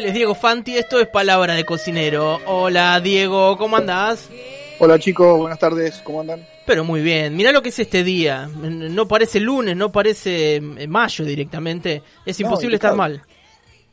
Él 0.00 0.06
es 0.06 0.14
Diego 0.14 0.34
Fanti, 0.34 0.78
esto 0.78 0.98
es 0.98 1.08
Palabra 1.08 1.52
de 1.52 1.66
Cocinero. 1.66 2.40
Hola 2.46 2.98
Diego, 3.00 3.58
¿cómo 3.58 3.76
andás? 3.76 4.30
Hola 4.78 4.98
chicos, 4.98 5.36
buenas 5.36 5.58
tardes, 5.58 6.00
¿cómo 6.02 6.22
andan? 6.22 6.46
Pero 6.64 6.84
muy 6.84 7.02
bien, 7.02 7.36
mirá 7.36 7.52
lo 7.52 7.60
que 7.60 7.68
es 7.68 7.78
este 7.80 8.02
día. 8.02 8.48
No 8.48 9.06
parece 9.06 9.40
lunes, 9.40 9.76
no 9.76 9.92
parece 9.92 10.56
eh, 10.56 10.60
mayo 10.88 11.22
directamente. 11.26 12.02
Es 12.24 12.40
No, 12.40 12.46
imposible 12.46 12.76
estar 12.76 12.94
mal. 12.96 13.20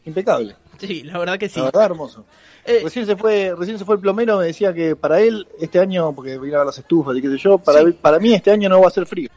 impecable. 0.06 0.56
Sí, 0.80 1.04
la 1.04 1.18
verdad 1.20 1.38
que 1.38 1.50
sí. 1.50 1.60
la 1.60 1.66
verdad 1.66 1.84
hermoso. 1.88 2.26
Eh, 2.64 2.80
Recién 2.86 3.06
se 3.06 3.18
fue, 3.18 3.54
recién 3.58 3.78
se 3.78 3.84
fue 3.84 3.96
el 3.96 4.02
plomero, 4.02 4.38
me 4.38 4.46
decía 4.46 4.74
que 4.74 4.96
para 4.96 5.20
él 5.20 5.46
este 5.60 5.78
año, 5.78 6.16
porque 6.16 6.38
vino 6.40 6.56
a 6.56 6.60
ver 6.60 6.68
las 6.68 6.78
estufas 6.78 7.18
y 7.18 7.22
qué 7.22 7.28
sé 7.32 7.38
yo, 7.38 7.58
para, 7.58 7.82
Sí. 7.84 7.92
para 7.92 8.18
mí 8.18 8.34
este 8.34 8.52
año 8.52 8.70
no 8.70 8.80
va 8.80 8.88
a 8.88 8.92
ser 8.92 9.06
frío. 9.06 9.28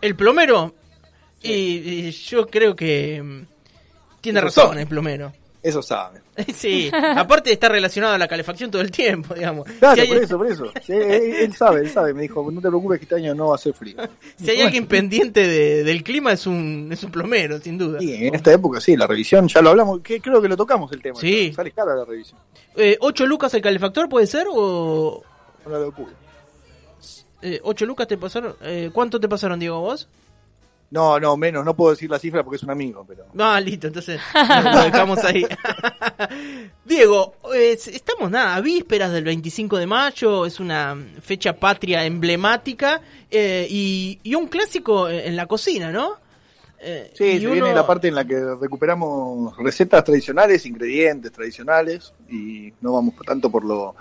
el 0.00 0.16
plomero, 0.16 0.74
y, 1.42 1.50
y 1.52 2.10
yo 2.12 2.46
creo 2.46 2.74
que 2.74 3.22
mm, 3.22 3.46
tiene 4.22 4.40
razón 4.40 4.78
el 4.78 4.86
plomero. 4.86 5.34
Eso 5.62 5.82
sabe. 5.82 6.20
Sí, 6.54 6.88
aparte 6.92 7.52
está 7.52 7.68
relacionado 7.68 8.14
a 8.14 8.18
la 8.18 8.28
calefacción 8.28 8.70
todo 8.70 8.80
el 8.80 8.92
tiempo, 8.92 9.34
digamos. 9.34 9.68
Claro, 9.80 9.96
si 9.96 10.00
hay, 10.02 10.08
por 10.08 10.16
eso, 10.18 10.38
por 10.38 10.46
eso. 10.46 10.72
Sí, 10.84 10.92
él, 10.92 11.34
él 11.34 11.52
sabe, 11.54 11.80
él 11.80 11.90
sabe, 11.90 12.14
me 12.14 12.22
dijo, 12.22 12.48
no 12.50 12.60
te 12.60 12.68
preocupes 12.68 12.98
que 13.00 13.04
este 13.06 13.16
año 13.16 13.34
no 13.34 13.48
va 13.48 13.56
a 13.56 13.58
ser 13.58 13.74
frío. 13.74 13.96
si 14.36 14.50
hay 14.50 14.60
alguien 14.60 14.86
pendiente 14.86 15.46
de- 15.46 15.82
del 15.82 16.04
clima 16.04 16.32
es 16.32 16.46
un, 16.46 16.88
es 16.92 17.02
un 17.02 17.10
plomero, 17.10 17.58
sin 17.60 17.76
duda. 17.76 18.00
Y 18.00 18.26
en 18.26 18.34
esta 18.36 18.52
época 18.52 18.80
sí, 18.80 18.96
la 18.96 19.06
revisión, 19.08 19.48
ya 19.48 19.60
lo 19.60 19.70
hablamos, 19.70 20.00
que 20.00 20.20
creo 20.20 20.40
que 20.40 20.48
lo 20.48 20.56
tocamos 20.56 20.92
el 20.92 21.02
tema. 21.02 21.18
Sí. 21.18 21.52
Sale 21.52 21.72
cara 21.72 21.94
la 21.96 22.04
revisión. 22.04 22.38
Eh, 22.76 22.96
¿8 23.00 23.26
lucas 23.26 23.52
el 23.54 23.60
calefactor 23.62 24.08
puede 24.08 24.28
ser 24.28 24.46
o...? 24.48 25.24
Una 25.66 25.78
locura. 25.78 26.12
Eh, 27.42 27.60
¿8 27.64 27.84
lucas 27.86 28.06
te 28.06 28.16
pasaron? 28.16 28.54
Eh, 28.62 28.90
¿Cuánto 28.92 29.18
te 29.20 29.28
pasaron, 29.28 29.58
Diego, 29.58 29.80
vos? 29.80 30.08
No, 30.90 31.20
no, 31.20 31.36
menos, 31.36 31.64
no 31.66 31.76
puedo 31.76 31.90
decir 31.90 32.10
la 32.10 32.18
cifra 32.18 32.42
porque 32.42 32.56
es 32.56 32.62
un 32.62 32.70
amigo, 32.70 33.04
pero... 33.06 33.26
Ah, 33.38 33.60
listo, 33.60 33.88
entonces 33.88 34.18
lo 34.34 34.82
dejamos 34.84 35.22
ahí. 35.24 35.44
Diego, 36.84 37.34
eh, 37.54 37.72
estamos 37.92 38.30
nada, 38.30 38.56
a 38.56 38.60
vísperas 38.60 39.12
del 39.12 39.24
25 39.24 39.76
de 39.78 39.86
mayo, 39.86 40.46
es 40.46 40.58
una 40.60 40.96
fecha 41.20 41.52
patria 41.54 42.04
emblemática 42.04 43.00
eh, 43.30 43.66
y, 43.68 44.18
y 44.22 44.34
un 44.34 44.48
clásico 44.48 45.08
en 45.08 45.36
la 45.36 45.46
cocina, 45.46 45.90
¿no? 45.90 46.14
Eh, 46.80 47.12
Sí, 47.14 47.24
y 47.24 47.40
se 47.40 47.46
uno- 47.46 47.54
viene 47.54 47.74
la 47.74 47.86
parte 47.86 48.08
en 48.08 48.14
la 48.14 48.24
que 48.24 48.38
recuperamos 48.60 49.56
recetas 49.58 50.04
tradicionales, 50.04 50.64
ingredientes 50.64 51.32
tradicionales 51.32 52.12
y 52.30 52.72
no 52.80 52.92
vamos 52.94 53.14
tanto 53.26 53.50
por 53.50 53.64
lo 53.64 53.94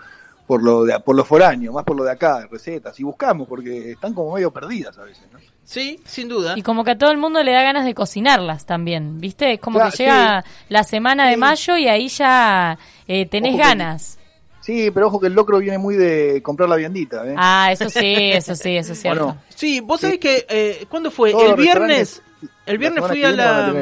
por 0.47 0.63
lo 0.63 0.85
de, 0.85 0.99
por 1.01 1.15
lo 1.15 1.23
foráneo, 1.25 1.73
más 1.73 1.83
por 1.83 1.97
lo 1.97 2.03
de 2.05 2.11
acá, 2.11 2.47
recetas 2.49 2.97
y 2.99 3.03
buscamos 3.03 3.47
porque 3.47 3.91
están 3.91 4.13
como 4.13 4.33
medio 4.33 4.49
perdidas 4.51 4.97
a 4.97 5.03
veces, 5.03 5.25
¿no? 5.31 5.39
Sí, 5.63 5.99
sin 6.05 6.29
duda. 6.29 6.53
Y 6.57 6.61
como 6.63 6.85
que 6.85 6.91
a 6.91 6.97
todo 6.97 7.11
el 7.11 7.17
mundo 7.17 7.43
le 7.43 7.51
da 7.51 7.61
ganas 7.61 7.83
de 7.83 7.93
cocinarlas 7.93 8.65
también, 8.65 9.19
¿viste? 9.19 9.51
Es 9.53 9.59
como 9.59 9.79
Claro, 9.79 9.91
que 9.91 9.97
llega 10.03 10.45
la 10.69 10.83
semana 10.85 11.27
de 11.27 11.33
Sí. 11.33 11.39
mayo 11.39 11.77
y 11.77 11.87
ahí 11.89 12.07
ya 12.07 12.77
eh, 13.07 13.25
tenés 13.25 13.53
Ojo 13.53 13.61
que- 13.61 13.67
ganas. 13.67 14.17
Sí, 14.61 14.91
pero 14.91 15.07
ojo 15.07 15.19
que 15.21 15.27
el 15.27 15.33
locro 15.33 15.59
viene 15.59 15.77
muy 15.77 15.95
de 15.95 16.41
comprar 16.43 16.67
la 16.67 16.75
viandita, 16.75 17.25
¿eh? 17.25 17.35
Ah, 17.37 17.69
eso 17.71 17.89
sí, 17.89 18.31
eso 18.33 18.53
sí, 18.55 18.75
eso 18.75 18.93
es 18.93 19.01
cierto. 19.01 19.25
no? 19.27 19.37
Sí, 19.49 19.79
vos 19.81 20.01
sabés 20.01 20.19
que, 20.19 20.45
eh, 20.49 20.85
¿cuándo 20.89 21.09
fue? 21.11 21.31
Todos 21.31 21.51
el 21.51 21.55
viernes. 21.55 22.21
El 22.65 22.77
viernes 22.77 23.05
fui 23.05 23.23
a 23.23 23.31
la... 23.31 23.73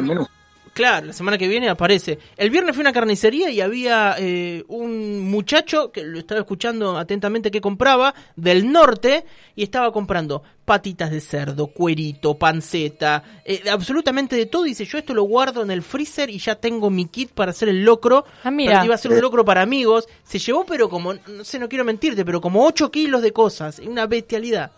Claro, 0.75 1.07
la 1.07 1.13
semana 1.13 1.37
que 1.37 1.47
viene 1.47 1.69
aparece. 1.69 2.19
El 2.35 2.49
viernes 2.49 2.75
fui 2.75 2.81
a 2.81 2.83
una 2.83 2.91
carnicería 2.91 3.49
y 3.49 3.61
había 3.61 4.17
eh, 4.19 4.61
un 4.67 5.21
muchacho 5.21 5.89
que 5.89 6.03
lo 6.03 6.19
estaba 6.19 6.41
escuchando 6.41 6.97
atentamente 6.97 7.49
que 7.49 7.61
compraba 7.61 8.13
del 8.35 8.69
norte 8.69 9.23
y 9.55 9.63
estaba 9.63 9.93
comprando 9.93 10.43
patitas 10.65 11.11
de 11.11 11.21
cerdo, 11.21 11.67
cuerito, 11.67 12.37
panceta, 12.37 13.23
eh, 13.45 13.63
absolutamente 13.71 14.35
de 14.35 14.47
todo. 14.47 14.63
Dice, 14.63 14.83
yo 14.83 14.97
esto 14.97 15.13
lo 15.13 15.23
guardo 15.23 15.61
en 15.61 15.71
el 15.71 15.81
freezer 15.81 16.29
y 16.29 16.39
ya 16.39 16.55
tengo 16.55 16.89
mi 16.89 17.05
kit 17.05 17.31
para 17.31 17.51
hacer 17.51 17.69
el 17.69 17.85
locro. 17.85 18.25
Ah, 18.43 18.51
mira. 18.51 18.83
Iba 18.83 18.95
a 18.95 18.97
ser 18.97 19.13
un 19.13 19.21
locro 19.21 19.45
para 19.45 19.61
amigos. 19.61 20.09
Se 20.25 20.39
llevó, 20.39 20.65
pero 20.65 20.89
como, 20.89 21.13
no 21.13 21.45
sé, 21.45 21.57
no 21.57 21.69
quiero 21.69 21.85
mentirte, 21.85 22.25
pero 22.25 22.41
como 22.41 22.65
8 22.65 22.91
kilos 22.91 23.21
de 23.21 23.31
cosas. 23.31 23.79
Una 23.79 24.07
bestialidad. 24.07 24.73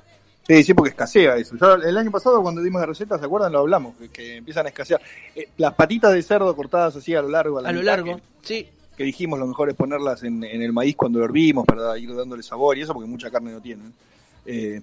Sí, 0.47 0.63
sí, 0.63 0.73
porque 0.73 0.91
escasea 0.91 1.35
eso. 1.35 1.55
Ya 1.59 1.73
el 1.73 1.97
año 1.97 2.09
pasado 2.09 2.41
cuando 2.41 2.61
dimos 2.61 2.79
la 2.79 2.85
receta, 2.87 3.19
¿se 3.19 3.25
acuerdan? 3.25 3.51
Lo 3.51 3.59
hablamos, 3.59 3.95
que, 3.97 4.07
que 4.09 4.37
empiezan 4.37 4.65
a 4.65 4.69
escasear. 4.69 5.01
Eh, 5.35 5.49
las 5.57 5.73
patitas 5.73 6.13
de 6.13 6.23
cerdo 6.23 6.55
cortadas 6.55 6.95
así 6.95 7.13
a 7.13 7.21
lo 7.21 7.27
largo, 7.29 7.59
a, 7.59 7.63
la 7.63 7.69
A 7.69 7.73
lo 7.73 7.83
largo, 7.83 8.15
que- 8.15 8.21
sí. 8.43 8.67
que 8.95 9.03
dijimos 9.03 9.37
lo 9.39 9.45
mejor 9.47 9.69
es 9.69 9.75
ponerlas 9.75 10.23
en, 10.23 10.43
en 10.45 10.61
el 10.61 10.71
maíz 10.71 10.95
cuando 10.95 11.19
lo 11.19 11.25
hervimos 11.25 11.65
para 11.65 11.97
ir 11.97 12.15
dándole 12.15 12.43
sabor 12.43 12.77
y 12.77 12.81
eso 12.83 12.93
porque 12.93 13.09
mucha 13.09 13.29
carne 13.29 13.51
no 13.51 13.61
tienen. 13.61 13.93
Eh, 14.45 14.81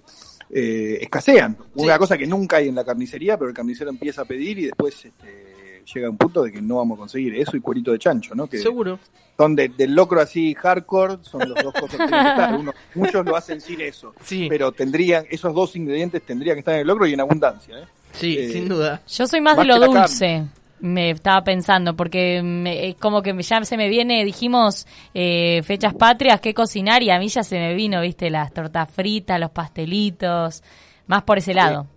eh, 0.51 0.99
escasean. 1.01 1.57
Una 1.73 1.97
cosa 1.97 2.15
que 2.15 2.27
nunca 2.27 2.57
hay 2.57 2.67
en 2.67 2.75
la 2.75 2.83
carnicería, 2.85 3.35
pero 3.35 3.49
el 3.49 3.55
carnicero 3.55 3.89
empieza 3.89 4.21
a 4.21 4.25
pedir 4.25 4.59
y 4.59 4.65
después 4.65 5.03
este, 5.03 5.54
llega 5.93 6.09
un 6.09 6.17
punto 6.17 6.43
de 6.43 6.51
que 6.51 6.61
no 6.61 6.77
vamos 6.77 6.97
a 6.97 6.99
conseguir 6.99 7.35
eso 7.35 7.55
y 7.55 7.61
cuerito 7.61 7.91
de 7.91 7.99
chancho, 7.99 8.35
¿no? 8.35 8.47
Que 8.47 8.57
Seguro. 8.57 8.99
son 9.37 9.55
de- 9.55 9.69
del 9.69 9.93
locro 9.95 10.19
así 10.21 10.53
hardcore, 10.55 11.17
son 11.21 11.49
los 11.49 11.63
dos 11.63 11.73
cosas 11.73 11.91
que 11.91 12.07
tienen 12.07 12.23
que 12.23 12.29
estar. 12.29 12.55
Uno- 12.55 12.73
muchos 12.95 13.25
lo 13.25 13.35
hacen 13.35 13.61
sin 13.61 13.81
eso, 13.81 14.13
Sí, 14.21 14.47
pero 14.49 14.71
tendrían, 14.71 15.25
esos 15.29 15.53
dos 15.53 15.75
ingredientes 15.75 16.21
tendrían 16.25 16.55
que 16.55 16.59
estar 16.59 16.73
en 16.75 16.81
el 16.81 16.87
locro 16.87 17.05
y 17.07 17.13
en 17.13 17.19
abundancia, 17.21 17.79
¿eh? 17.79 17.85
sí, 18.13 18.37
eh, 18.37 18.49
sin 18.51 18.67
duda. 18.69 19.01
Yo 19.07 19.27
soy 19.27 19.41
más 19.41 19.57
Más 19.57 19.67
de 19.67 19.73
lo 19.79 19.85
dulce, 19.85 20.43
me 20.79 21.09
estaba 21.11 21.43
pensando, 21.43 21.95
porque 21.95 22.41
me- 22.43 22.89
es 22.89 22.95
como 22.95 23.21
que 23.21 23.33
ya 23.41 23.63
se 23.63 23.77
me 23.77 23.87
viene, 23.89 24.23
dijimos, 24.25 24.85
eh, 25.13 25.61
fechas 25.63 25.93
patrias, 25.93 26.39
qué 26.41 26.53
cocinar, 26.53 27.01
y 27.03 27.09
a 27.09 27.17
mí 27.19 27.27
ya 27.29 27.43
se 27.43 27.57
me 27.57 27.73
vino, 27.73 28.01
viste, 28.01 28.29
las 28.29 28.53
tortas 28.53 28.89
fritas, 28.91 29.39
los 29.39 29.51
pastelitos, 29.51 30.63
más 31.07 31.23
por 31.23 31.37
ese 31.37 31.53
lado. 31.53 31.87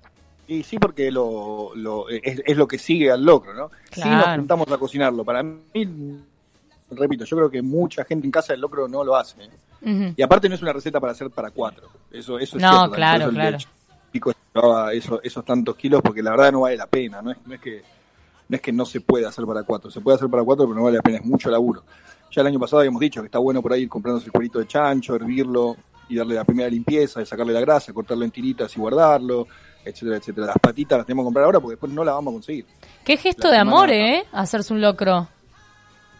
Y 0.49 0.63
sí, 0.63 0.79
porque 0.79 1.11
lo, 1.13 1.73
lo- 1.77 2.09
es, 2.09 2.43
es 2.45 2.57
lo 2.57 2.67
que 2.67 2.79
sigue 2.79 3.11
al 3.13 3.23
locro, 3.25 3.53
¿no? 3.55 3.71
Si 3.93 4.01
nos 4.01 4.23
Claro. 4.25 4.41
juntamos 4.41 4.73
a 4.73 4.79
cocinarlo, 4.79 5.23
para 5.25 5.43
mí, 5.43 5.61
repito, 6.91 7.25
yo 7.25 7.37
creo 7.37 7.51
que 7.51 7.63
mucha 7.63 8.05
gente 8.05 8.27
en 8.27 8.31
casa 8.31 8.55
del 8.55 8.61
locro 8.63 8.89
no 8.89 9.05
lo 9.05 9.15
hace. 9.15 9.37
¿eh? 9.83 10.15
Y 10.17 10.23
aparte 10.23 10.49
no 10.49 10.55
es 10.55 10.63
una 10.63 10.73
receta 10.73 10.99
para 11.01 11.13
hacer 11.13 11.31
para 11.31 11.51
cuatro. 11.51 11.89
Eso, 12.11 12.39
eso 12.39 12.57
es 12.57 12.63
No, 12.63 12.71
cierto, 12.79 12.91
claro, 12.93 13.25
eso 13.25 13.33
claro. 13.33 13.59
Chico 14.13 14.33
llevaba 14.55 14.93
eso- 14.95 15.21
esos 15.23 15.45
tantos 15.45 15.77
kilos 15.77 16.01
porque 16.03 16.23
la 16.23 16.31
verdad 16.31 16.51
no 16.53 16.61
vale 16.63 16.77
la 16.79 16.87
pena. 16.87 17.21
No 17.23 17.31
es, 17.31 17.37
no 17.47 17.55
es 17.55 17.61
que 17.61 17.83
no 18.49 18.57
es 18.57 18.63
que 18.63 18.73
no 18.73 18.87
se 18.87 19.03
pueda 19.03 19.29
hacer 19.29 19.45
para 19.45 19.63
cuatro. 19.65 19.91
Se 19.91 20.01
puede 20.01 20.17
hacer 20.17 20.31
para 20.31 20.43
cuatro, 20.43 20.65
pero 20.65 20.75
no 20.77 20.85
vale 20.85 20.97
la 20.97 21.03
pena. 21.03 21.19
Es 21.19 21.25
mucho 21.27 21.51
laburo. 21.51 21.83
Ya 22.33 22.41
el 22.41 22.47
año 22.47 22.59
pasado 22.59 22.81
habíamos 22.81 23.01
dicho 23.01 23.21
que 23.21 23.27
está 23.27 23.39
bueno 23.39 23.61
por 23.61 23.75
ahí 23.75 23.83
ir 23.83 23.89
comprándose 23.91 24.27
el 24.27 24.33
cuerito 24.33 24.59
de 24.59 24.67
chancho, 24.67 25.15
hervirlo 25.15 25.77
y 26.09 26.17
darle 26.17 26.35
la 26.35 26.45
primera 26.45 26.69
limpieza, 26.69 27.21
de 27.21 27.27
sacarle 27.27 27.53
la 27.53 27.61
grasa, 27.61 27.93
cortarlo 27.93 28.25
en 28.25 28.31
tiritas 28.31 28.75
y 28.77 28.81
guardarlo, 28.81 29.47
etcétera, 29.85 30.17
etcétera. 30.17 30.47
Las 30.49 30.59
patitas 30.59 30.99
las 30.99 31.07
tenemos 31.07 31.23
que 31.23 31.27
comprar 31.27 31.45
ahora 31.45 31.61
porque 31.61 31.73
después 31.75 31.93
no 31.93 32.05
las 32.05 32.15
vamos 32.15 32.33
a 32.33 32.35
conseguir. 32.35 32.67
Qué 33.05 33.17
gesto 33.17 33.49
La 33.49 33.55
de 33.55 33.59
amor, 33.61 33.91
¿eh? 33.91 34.25
Hacerse 34.33 34.73
un 34.73 34.81
locro. 34.81 35.29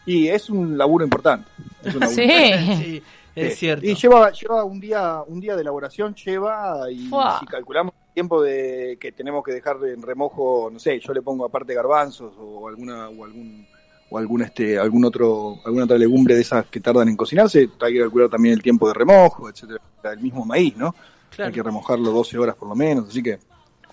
Y 0.07 0.29
es 0.29 0.49
un 0.49 0.77
laburo 0.79 1.05
importante. 1.05 1.49
Es 1.85 1.95
un 1.95 2.01
laburo 2.01 2.17
Sí. 2.23 2.23
importante. 2.23 2.77
Sí, 2.85 3.03
es 3.35 3.53
Sí. 3.55 3.59
cierto. 3.61 3.87
Y 3.87 3.95
lleva, 3.95 4.31
lleva 4.33 4.65
un 4.65 4.81
día, 4.81 5.23
un 5.27 5.41
día 5.41 5.55
de 5.55 5.63
elaboración, 5.63 6.15
lleva, 6.15 6.91
y 6.91 7.07
Fua. 7.09 7.39
si 7.41 7.47
calculamos 7.47 7.93
el 8.09 8.15
tiempo 8.15 8.43
de 8.43 8.97
que 9.01 9.13
tenemos 9.13 9.45
que 9.45 9.53
dejar 9.53 9.77
en 9.85 10.03
remojo, 10.03 10.71
no 10.73 10.79
sé, 10.79 10.99
yo 10.99 11.13
le 11.13 11.23
pongo 11.23 11.45
aparte 11.45 11.75
garbanzos 11.75 12.33
o 12.39 12.67
alguna, 12.69 13.09
o 13.11 13.25
algún, 13.25 13.67
o 14.11 14.19
algún 14.19 14.43
este, 14.43 14.79
algún 14.79 15.05
otro, 15.05 15.59
alguna 15.65 15.85
otra 15.85 15.99
legumbre 15.99 16.35
de 16.35 16.41
esas 16.43 16.67
que 16.67 16.81
tardan 16.81 17.09
en 17.09 17.17
cocinarse, 17.17 17.69
hay 17.81 17.93
que 17.95 18.01
calcular 18.01 18.29
también 18.29 18.55
el 18.55 18.63
tiempo 18.63 18.89
de 18.89 18.95
remojo, 18.95 19.49
etcétera, 19.51 19.81
el 20.05 20.21
mismo 20.21 20.45
maíz, 20.45 20.77
¿no? 20.77 20.95
Claro, 21.31 21.49
Hay 21.49 21.55
que 21.55 21.63
remojarlo 21.63 22.11
12 22.11 22.39
horas 22.39 22.55
por 22.57 22.69
lo 22.69 22.75
menos, 22.75 23.09
así 23.09 23.23
que 23.23 23.39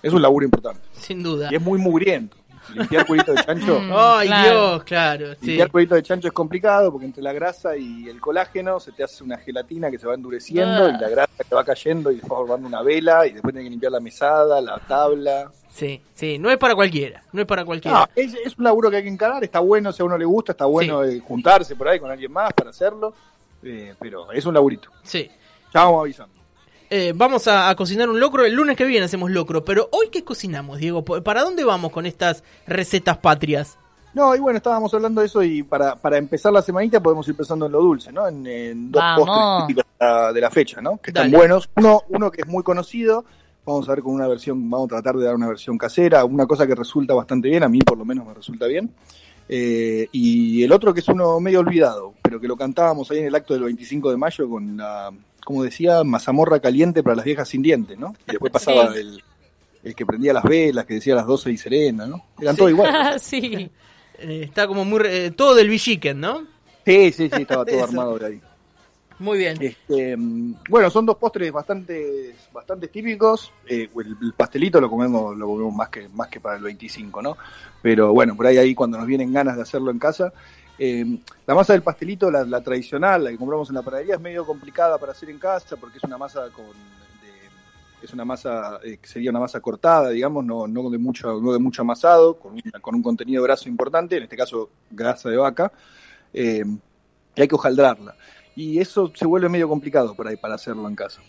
es 0.01 0.13
un 0.13 0.21
laburo 0.21 0.45
importante. 0.45 0.81
sin 0.93 1.21
duda. 1.21 1.49
Y 1.51 1.55
es 1.55 1.61
muy 1.61 1.77
mugriento. 1.79 2.37
Limpiar 2.73 3.05
cuerito 3.05 3.31
de 3.31 3.43
chancho. 3.43 3.79
Mm. 3.79 3.91
Ay, 3.95 4.27
Claro. 4.27 4.49
Dios, 4.71 4.83
claro. 4.85 5.33
Sí. 5.39 5.47
Limpiar 5.47 5.69
cuerito 5.69 5.93
de 5.95 6.01
chancho 6.01 6.27
es 6.29 6.33
complicado 6.33 6.91
porque 6.91 7.05
entre 7.05 7.21
la 7.21 7.31
grasa 7.31 7.77
y 7.77 8.07
el 8.09 8.19
colágeno 8.19 8.79
se 8.79 8.91
te 8.91 9.03
hace 9.03 9.23
una 9.23 9.37
gelatina 9.37 9.91
que 9.91 9.99
se 9.99 10.07
va 10.07 10.15
endureciendo 10.15 10.85
Ah. 10.85 10.95
y 10.97 10.99
la 11.01 11.09
grasa 11.09 11.43
te 11.47 11.53
va 11.53 11.63
cayendo 11.63 12.11
y 12.11 12.19
va 12.21 12.27
formando 12.27 12.67
una 12.67 12.81
vela 12.81 13.27
y 13.27 13.33
después 13.33 13.53
tienes 13.53 13.67
que 13.67 13.71
limpiar 13.71 13.91
la 13.91 13.99
mesada, 13.99 14.61
la 14.61 14.79
tabla. 14.79 15.51
Sí, 15.75 16.01
sí, 16.13 16.39
no 16.39 16.49
es 16.49 16.57
para 16.57 16.73
cualquiera. 16.75 17.23
No 17.31 17.41
es 17.41 17.47
para 17.47 17.65
cualquiera. 17.65 17.99
No, 17.99 18.07
es, 18.15 18.33
es 18.33 18.57
un 18.57 18.63
laburo 18.63 18.89
que 18.89 18.97
hay 18.97 19.03
que 19.03 19.09
encarar, 19.09 19.43
está 19.43 19.59
bueno 19.59 19.91
si 19.91 20.01
a 20.01 20.05
uno 20.05 20.17
le 20.17 20.25
gusta, 20.25 20.53
está 20.53 20.65
bueno 20.65 21.03
eh, 21.03 21.19
juntarse 21.19 21.75
por 21.75 21.87
ahí 21.87 21.99
con 21.99 22.09
alguien 22.09 22.31
más 22.31 22.53
para 22.53 22.69
hacerlo, 22.71 23.13
eh, 23.63 23.93
pero 23.99 24.31
es 24.31 24.45
un 24.45 24.53
laburito. 24.53 24.89
Sí. 25.03 25.29
Ya 25.73 25.83
vamos 25.83 26.01
avisando. 26.01 26.33
Eh, 26.89 27.13
vamos 27.15 27.47
a, 27.47 27.67
a 27.69 27.75
cocinar 27.75 28.07
un 28.09 28.19
locro. 28.19 28.45
El 28.45 28.53
lunes 28.53 28.77
que 28.77 28.85
viene 28.85 29.05
hacemos 29.05 29.31
locro. 29.31 29.65
Pero 29.65 29.89
hoy, 29.91 30.09
¿qué 30.11 30.23
cocinamos, 30.23 30.77
Diego? 30.77 31.03
¿Para 31.03 31.41
dónde 31.43 31.63
vamos 31.65 31.91
con 31.91 32.05
estas 32.05 32.43
recetas 32.67 33.17
patrias? 33.17 33.77
No, 34.13 34.33
y 34.33 34.39
bueno, 34.39 34.57
estábamos 34.57 34.93
hablando 34.93 35.19
de 35.19 35.27
eso 35.27 35.43
y 35.43 35.63
para, 35.63 35.95
para 35.97 36.17
empezar 36.17 36.53
la 36.53 36.61
semanita 36.61 37.01
podemos 37.01 37.27
ir 37.27 37.35
pensando 37.35 37.65
en 37.65 37.73
lo 37.73 37.81
dulce, 37.81 38.13
¿no? 38.13 38.25
En, 38.27 38.47
en 38.47 38.91
dos 38.91 39.01
Vamos. 39.01 39.25
postres 39.27 39.67
típicos 39.67 39.85
de 39.99 40.05
la, 40.05 40.31
de 40.31 40.41
la 40.41 40.49
fecha, 40.51 40.79
¿no? 40.79 40.97
Que 41.01 41.09
están 41.09 41.25
Dale. 41.25 41.37
buenos. 41.37 41.69
Uno, 41.75 42.03
uno 42.07 42.31
que 42.31 42.41
es 42.43 42.47
muy 42.47 42.63
conocido, 42.63 43.25
vamos 43.65 43.87
a 43.89 43.93
ver 43.93 44.01
con 44.03 44.13
una 44.13 44.27
versión, 44.27 44.69
vamos 44.69 44.85
a 44.87 44.95
tratar 44.95 45.15
de 45.15 45.25
dar 45.25 45.35
una 45.35 45.47
versión 45.47 45.77
casera, 45.77 46.23
una 46.25 46.45
cosa 46.45 46.67
que 46.67 46.75
resulta 46.75 47.13
bastante 47.13 47.49
bien, 47.49 47.63
a 47.63 47.69
mí 47.69 47.79
por 47.79 47.97
lo 47.97 48.05
menos 48.05 48.25
me 48.25 48.33
resulta 48.33 48.67
bien. 48.67 48.91
Eh, 49.47 50.07
y 50.11 50.63
el 50.63 50.71
otro 50.71 50.93
que 50.93 50.99
es 51.01 51.07
uno 51.07 51.39
medio 51.39 51.59
olvidado, 51.59 52.13
pero 52.21 52.39
que 52.39 52.47
lo 52.47 52.55
cantábamos 52.57 53.09
ahí 53.11 53.19
en 53.19 53.25
el 53.25 53.35
acto 53.35 53.53
del 53.53 53.63
25 53.63 54.09
de 54.11 54.17
mayo 54.17 54.49
con 54.49 54.77
la, 54.77 55.11
como 55.43 55.63
decía, 55.63 56.03
mazamorra 56.03 56.59
caliente 56.59 57.03
para 57.03 57.15
las 57.17 57.25
viejas 57.25 57.47
sin 57.49 57.61
dientes, 57.61 57.97
¿no? 57.99 58.15
Y 58.27 58.31
después 58.31 58.51
pasaba 58.51 58.91
Sí. 58.93 58.99
el, 58.99 59.23
el 59.83 59.95
que 59.95 60.05
prendía 60.05 60.33
las 60.33 60.43
velas, 60.43 60.85
que 60.85 60.95
decía 60.95 61.13
las 61.15 61.27
12 61.27 61.51
y 61.51 61.57
serena, 61.57 62.07
¿no? 62.07 62.25
Eran 62.39 62.55
Sí. 62.55 62.57
todos 62.59 62.71
iguales. 62.71 63.21
sí. 63.23 63.69
Eh, 64.17 64.41
está 64.45 64.65
como 64.67 64.83
muy... 64.85 64.99
re- 64.99 65.25
eh, 65.27 65.31
todo 65.31 65.53
del 65.53 65.69
Villiquen, 65.69 66.19
¿no? 66.19 66.41
Sí, 66.85 67.11
sí, 67.11 67.29
sí, 67.31 67.41
estaba 67.41 67.65
todo 67.65 67.83
armado 67.83 68.17
de 68.17 68.25
ahí. 68.25 68.41
Muy 69.17 69.37
bien. 69.37 69.57
Este, 69.61 70.15
bueno, 70.69 70.89
son 70.89 71.05
dos 71.05 71.15
postres 71.17 71.49
bastante, 71.51 72.35
bastante 72.51 72.89
típicos. 72.89 73.53
Eh, 73.65 73.89
el, 73.95 74.17
el 74.21 74.33
pastelito 74.33 74.81
lo 74.81 74.89
comemos, 74.89 75.37
lo 75.37 75.47
comemos 75.47 75.73
más 75.73 75.89
que, 75.89 76.09
más 76.09 76.27
que 76.27 76.41
para 76.41 76.57
el 76.57 76.63
25, 76.63 77.21
¿no? 77.21 77.37
Pero 77.81 78.11
bueno, 78.13 78.35
por 78.35 78.45
ahí 78.47 78.57
ahí 78.57 78.75
cuando 78.75 78.97
nos 78.97 79.07
vienen 79.07 79.31
ganas 79.31 79.55
de 79.55 79.61
hacerlo 79.61 79.91
en 79.91 79.99
casa. 79.99 80.33
eh, 80.77 81.05
la 81.47 81.55
masa 81.55 81.71
del 81.73 81.81
pastelito, 81.83 82.29
la, 82.29 82.43
la 82.43 82.61
tradicional, 82.61 83.23
la 83.23 83.29
que 83.31 83.37
compramos 83.37 83.69
en 83.69 83.75
la 83.75 83.81
panadería, 83.83 84.15
es 84.15 84.21
medio 84.21 84.45
complicada 84.45 84.97
para 84.97 85.13
hacer 85.13 85.29
en 85.29 85.39
casa 85.39 85.77
porque 85.77 85.97
es 85.97 86.03
una 86.03 86.17
masa 86.17 86.49
con 86.51 86.65
es 88.01 88.13
una 88.13 88.25
masa 88.25 88.79
eh, 88.83 88.97
que 89.01 89.07
sería 89.07 89.31
una 89.31 89.39
masa 89.39 89.59
cortada, 89.59 90.09
digamos, 90.09 90.45
no, 90.45 90.67
no 90.67 90.89
de 90.89 90.97
mucho, 90.97 91.39
no 91.41 91.51
de 91.53 91.59
mucho 91.59 91.81
amasado, 91.81 92.35
con, 92.37 92.53
un- 92.53 92.61
con 92.81 92.95
un 92.95 93.01
contenido 93.01 93.41
graso 93.43 93.67
importante, 93.69 94.17
en 94.17 94.23
este 94.23 94.37
caso 94.37 94.69
grasa 94.91 95.29
de 95.29 95.37
vaca, 95.37 95.71
eh, 96.33 96.63
y 97.35 97.41
hay 97.41 97.47
que 97.47 97.55
hojaldrarla 97.55 98.15
y 98.55 98.79
eso 98.79 99.11
se 99.15 99.25
vuelve 99.25 99.49
medio 99.49 99.67
complicado 99.67 100.13
por 100.15 100.27
ahí 100.27 100.35
para 100.37 100.55
hacerlo 100.55 100.87
en 100.87 100.95
casa. 100.95 101.21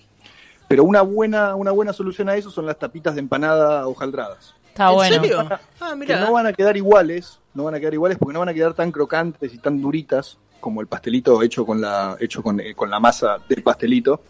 Pero 0.68 0.84
una 0.84 1.02
buena, 1.02 1.54
una 1.54 1.70
buena 1.70 1.92
solución 1.92 2.28
a 2.28 2.36
eso 2.36 2.50
son 2.50 2.66
las 2.66 2.78
tapitas 2.78 3.14
de 3.14 3.20
empanada 3.20 3.86
hojaldradas. 3.86 4.54
Está 4.68 4.88
¿En 4.88 4.94
bueno. 4.94 5.22
serio? 5.22 5.48
Ah, 5.80 5.90
Que 5.90 5.96
mira. 5.96 6.20
no 6.20 6.32
van 6.32 6.46
a 6.46 6.52
quedar 6.52 6.76
iguales, 6.76 7.38
no 7.54 7.64
van 7.64 7.74
a 7.76 7.80
quedar 7.80 7.94
iguales 7.94 8.18
porque 8.18 8.32
no 8.34 8.40
van 8.40 8.48
a 8.48 8.54
quedar 8.54 8.74
tan 8.74 8.90
crocantes 8.92 9.54
y 9.54 9.58
tan 9.58 9.80
duritas 9.80 10.38
como 10.60 10.80
el 10.80 10.86
pastelito 10.86 11.42
hecho 11.42 11.64
con 11.64 11.80
la, 11.80 12.16
hecho 12.20 12.42
con, 12.42 12.58
eh, 12.60 12.74
con 12.74 12.90
la 12.90 12.98
masa 12.98 13.38
del 13.48 13.62
pastelito. 13.62 14.20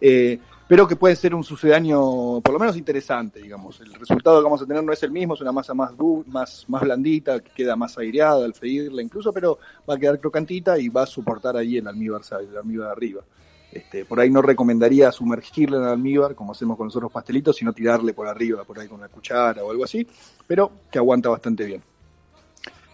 Eh, 0.00 0.38
pero 0.66 0.88
que 0.88 0.96
puede 0.96 1.14
ser 1.16 1.34
un 1.34 1.44
sucedáneo 1.44 2.40
por 2.42 2.52
lo 2.52 2.58
menos 2.58 2.76
interesante, 2.76 3.40
digamos. 3.40 3.80
El 3.80 3.92
resultado 3.94 4.38
que 4.38 4.44
vamos 4.44 4.62
a 4.62 4.66
tener 4.66 4.82
no 4.82 4.92
es 4.92 5.02
el 5.02 5.10
mismo, 5.10 5.34
es 5.34 5.40
una 5.40 5.52
masa 5.52 5.74
más 5.74 5.92
más, 6.26 6.64
más 6.68 6.82
blandita, 6.82 7.40
que 7.40 7.50
queda 7.50 7.76
más 7.76 7.98
aireada 7.98 8.44
al 8.44 8.54
freírla 8.54 9.02
incluso, 9.02 9.32
pero 9.32 9.58
va 9.88 9.94
a 9.94 9.98
quedar 9.98 10.18
crocantita 10.18 10.78
y 10.78 10.88
va 10.88 11.02
a 11.02 11.06
soportar 11.06 11.56
ahí 11.56 11.76
el 11.76 11.86
almíbar, 11.86 12.22
el 12.40 12.56
almíbar 12.56 12.90
arriba. 12.90 13.22
Este, 13.70 14.04
por 14.04 14.20
ahí 14.20 14.30
no 14.30 14.40
recomendaría 14.40 15.10
sumergirla 15.10 15.78
en 15.78 15.82
el 15.82 15.88
almíbar, 15.88 16.36
como 16.36 16.52
hacemos 16.52 16.76
con 16.76 16.86
los 16.86 16.96
otros 16.96 17.10
pastelitos, 17.10 17.56
sino 17.56 17.72
tirarle 17.72 18.14
por 18.14 18.28
arriba, 18.28 18.62
por 18.62 18.78
ahí 18.78 18.86
con 18.86 18.98
una 18.98 19.08
cuchara 19.08 19.64
o 19.64 19.70
algo 19.70 19.82
así, 19.82 20.06
pero 20.46 20.70
que 20.90 20.98
aguanta 20.98 21.28
bastante 21.28 21.64
bien. 21.64 21.82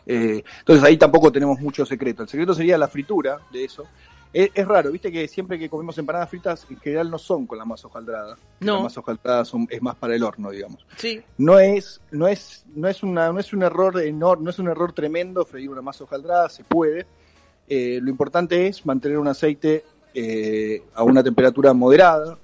Eh, 0.06 0.42
entonces 0.60 0.82
ahí 0.82 0.96
tampoco 0.96 1.30
tenemos 1.30 1.60
mucho 1.60 1.84
secreto. 1.84 2.22
El 2.22 2.28
secreto 2.28 2.54
sería 2.54 2.78
la 2.78 2.88
fritura 2.88 3.38
de 3.52 3.64
eso. 3.64 3.84
Es, 4.32 4.50
es 4.54 4.66
raro, 4.66 4.92
viste 4.92 5.10
que 5.10 5.26
siempre 5.26 5.58
que 5.58 5.68
comemos 5.68 5.98
empanadas 5.98 6.28
fritas, 6.30 6.66
en 6.70 6.78
general 6.78 7.10
no 7.10 7.18
son 7.18 7.46
con 7.46 7.58
la 7.58 7.64
masa 7.64 7.88
hojaldrada. 7.88 8.36
No. 8.60 8.76
La 8.76 8.82
masa 8.82 9.00
hojaldrada 9.00 9.44
son, 9.44 9.66
es 9.70 9.82
más 9.82 9.96
para 9.96 10.14
el 10.14 10.22
horno, 10.22 10.50
digamos. 10.50 10.86
Sí. 10.96 11.20
No 11.38 11.58
es, 11.58 12.00
no 12.10 12.28
es, 12.28 12.64
no 12.74 12.88
es 12.88 13.02
una, 13.02 13.32
no 13.32 13.40
es 13.40 13.52
un 13.52 13.62
error 13.62 14.00
enorme, 14.00 14.44
no 14.44 14.50
es 14.50 14.58
un 14.58 14.68
error 14.68 14.92
tremendo 14.92 15.44
freír 15.44 15.70
una 15.70 15.82
masa 15.82 16.04
hojaldrada, 16.04 16.48
se 16.48 16.64
puede. 16.64 17.06
Eh, 17.68 18.00
lo 18.02 18.10
importante 18.10 18.66
es 18.66 18.84
mantener 18.86 19.18
un 19.18 19.28
aceite 19.28 19.84
eh, 20.14 20.82
a 20.94 21.02
una 21.02 21.22
temperatura 21.22 21.72
moderada. 21.72 22.38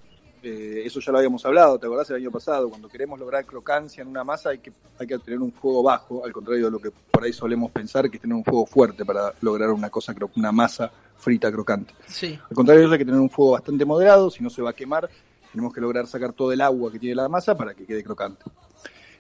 Eh, 0.48 0.86
eso 0.86 1.00
ya 1.00 1.10
lo 1.10 1.18
habíamos 1.18 1.44
hablado, 1.44 1.76
¿te 1.76 1.86
acordás 1.86 2.08
el 2.10 2.16
año 2.18 2.30
pasado? 2.30 2.68
Cuando 2.68 2.88
queremos 2.88 3.18
lograr 3.18 3.44
crocancia 3.44 4.02
en 4.02 4.06
una 4.06 4.22
masa 4.22 4.50
hay 4.50 4.58
que, 4.58 4.72
hay 4.96 5.04
que 5.04 5.18
tener 5.18 5.40
un 5.40 5.50
fuego 5.50 5.82
bajo, 5.82 6.24
al 6.24 6.32
contrario 6.32 6.66
de 6.66 6.70
lo 6.70 6.78
que 6.78 6.92
por 6.92 7.24
ahí 7.24 7.32
solemos 7.32 7.72
pensar, 7.72 8.08
que 8.08 8.18
es 8.18 8.20
tener 8.22 8.36
un 8.36 8.44
fuego 8.44 8.64
fuerte 8.64 9.04
para 9.04 9.34
lograr 9.40 9.70
una 9.70 9.90
cosa, 9.90 10.14
una 10.36 10.52
masa 10.52 10.88
frita 11.16 11.50
crocante. 11.50 11.94
Sí. 12.06 12.38
Al 12.48 12.54
contrario, 12.54 12.82
de 12.82 12.86
eso 12.86 12.92
hay 12.92 12.98
que 13.00 13.04
tener 13.04 13.18
un 13.18 13.28
fuego 13.28 13.52
bastante 13.52 13.84
moderado, 13.84 14.30
si 14.30 14.44
no 14.44 14.48
se 14.48 14.62
va 14.62 14.70
a 14.70 14.72
quemar. 14.72 15.10
Tenemos 15.50 15.74
que 15.74 15.80
lograr 15.80 16.06
sacar 16.06 16.32
todo 16.32 16.52
el 16.52 16.60
agua 16.60 16.92
que 16.92 17.00
tiene 17.00 17.16
la 17.16 17.28
masa 17.28 17.56
para 17.56 17.74
que 17.74 17.84
quede 17.84 18.04
crocante. 18.04 18.44